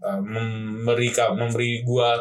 uh, 0.01 0.19
memberi 0.21 1.13
memberi 1.37 1.71
gua 1.85 2.17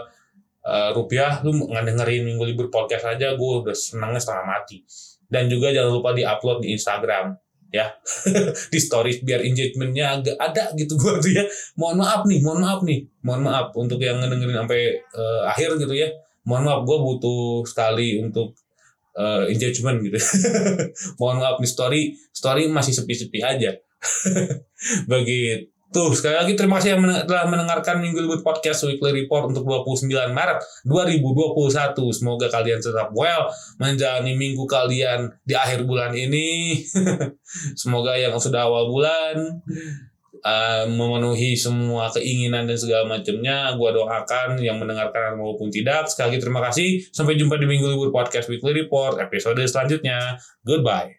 uh, 0.66 0.90
rupiah, 0.92 1.40
lu 1.42 1.57
nggak 1.57 1.85
dengerin 1.94 2.22
Minggu 2.29 2.44
Libur 2.44 2.68
Podcast 2.68 3.09
aja, 3.09 3.35
gua 3.35 3.64
udah 3.64 3.77
senangnya 3.77 4.20
setengah 4.20 4.46
mati. 4.46 4.85
Dan 5.29 5.48
juga 5.48 5.68
jangan 5.72 5.92
lupa 5.92 6.16
di-upload 6.16 6.64
di 6.64 6.72
Instagram 6.72 7.37
ya 7.68 7.85
di 8.72 8.79
stories 8.81 9.20
biar 9.20 9.44
engagementnya 9.44 10.20
agak 10.20 10.37
ada 10.40 10.72
gitu 10.72 10.96
gua 10.96 11.20
tuh 11.20 11.37
ya 11.37 11.44
mohon 11.77 12.01
maaf 12.01 12.24
nih 12.24 12.40
mohon 12.40 12.64
maaf 12.64 12.81
nih 12.81 13.05
mohon 13.20 13.44
maaf 13.44 13.77
untuk 13.77 14.01
yang 14.01 14.16
ngedengerin 14.24 14.64
sampai 14.64 14.96
uh, 15.12 15.44
akhir 15.53 15.77
gitu 15.77 15.92
ya 15.92 16.09
mohon 16.48 16.64
maaf 16.64 16.88
gua 16.88 16.96
butuh 17.05 17.68
sekali 17.68 18.24
untuk 18.24 18.57
uh, 19.19 19.43
engagement 19.51 19.99
gitu. 20.01 20.17
Mohon 21.19 21.37
maaf 21.43 21.57
nih 21.59 21.71
story 21.71 22.03
story 22.31 22.71
masih 22.71 22.95
sepi-sepi 22.95 23.43
aja. 23.43 23.75
Begitu. 25.11 26.03
Sekali 26.15 26.37
lagi 26.39 26.53
terima 26.55 26.79
kasih 26.79 26.95
yang 26.95 27.03
men- 27.03 27.25
telah 27.27 27.51
mendengarkan 27.51 27.99
Minggu 27.99 28.23
Libur 28.23 28.45
Podcast 28.47 28.87
Weekly 28.87 29.25
Report 29.25 29.51
untuk 29.51 29.67
29 29.67 30.07
Maret 30.31 30.63
2021. 30.87 31.97
Semoga 32.15 32.47
kalian 32.53 32.79
tetap 32.79 33.11
well 33.17 33.51
menjalani 33.83 34.39
minggu 34.39 34.69
kalian 34.69 35.33
di 35.43 35.59
akhir 35.59 35.83
bulan 35.89 36.15
ini. 36.15 36.79
Semoga 37.81 38.15
yang 38.15 38.39
sudah 38.39 38.71
awal 38.71 38.87
bulan 38.93 39.65
uh, 40.49 40.85
memenuhi 40.89 41.53
semua 41.53 42.09
keinginan 42.09 42.65
dan 42.65 42.81
segala 42.81 43.05
macamnya. 43.05 43.77
Gua 43.77 43.93
doakan 43.93 44.57
yang 44.65 44.81
mendengarkan 44.81 45.37
maupun 45.37 45.69
tidak. 45.69 46.09
Sekali 46.09 46.35
lagi 46.35 46.41
terima 46.41 46.61
kasih. 46.65 46.89
Sampai 47.13 47.37
jumpa 47.37 47.61
di 47.61 47.69
Minggu 47.69 47.87
Libur 47.93 48.09
Podcast 48.09 48.49
Weekly 48.49 48.73
Report 48.73 49.21
episode 49.21 49.61
selanjutnya. 49.69 50.41
Goodbye. 50.65 51.18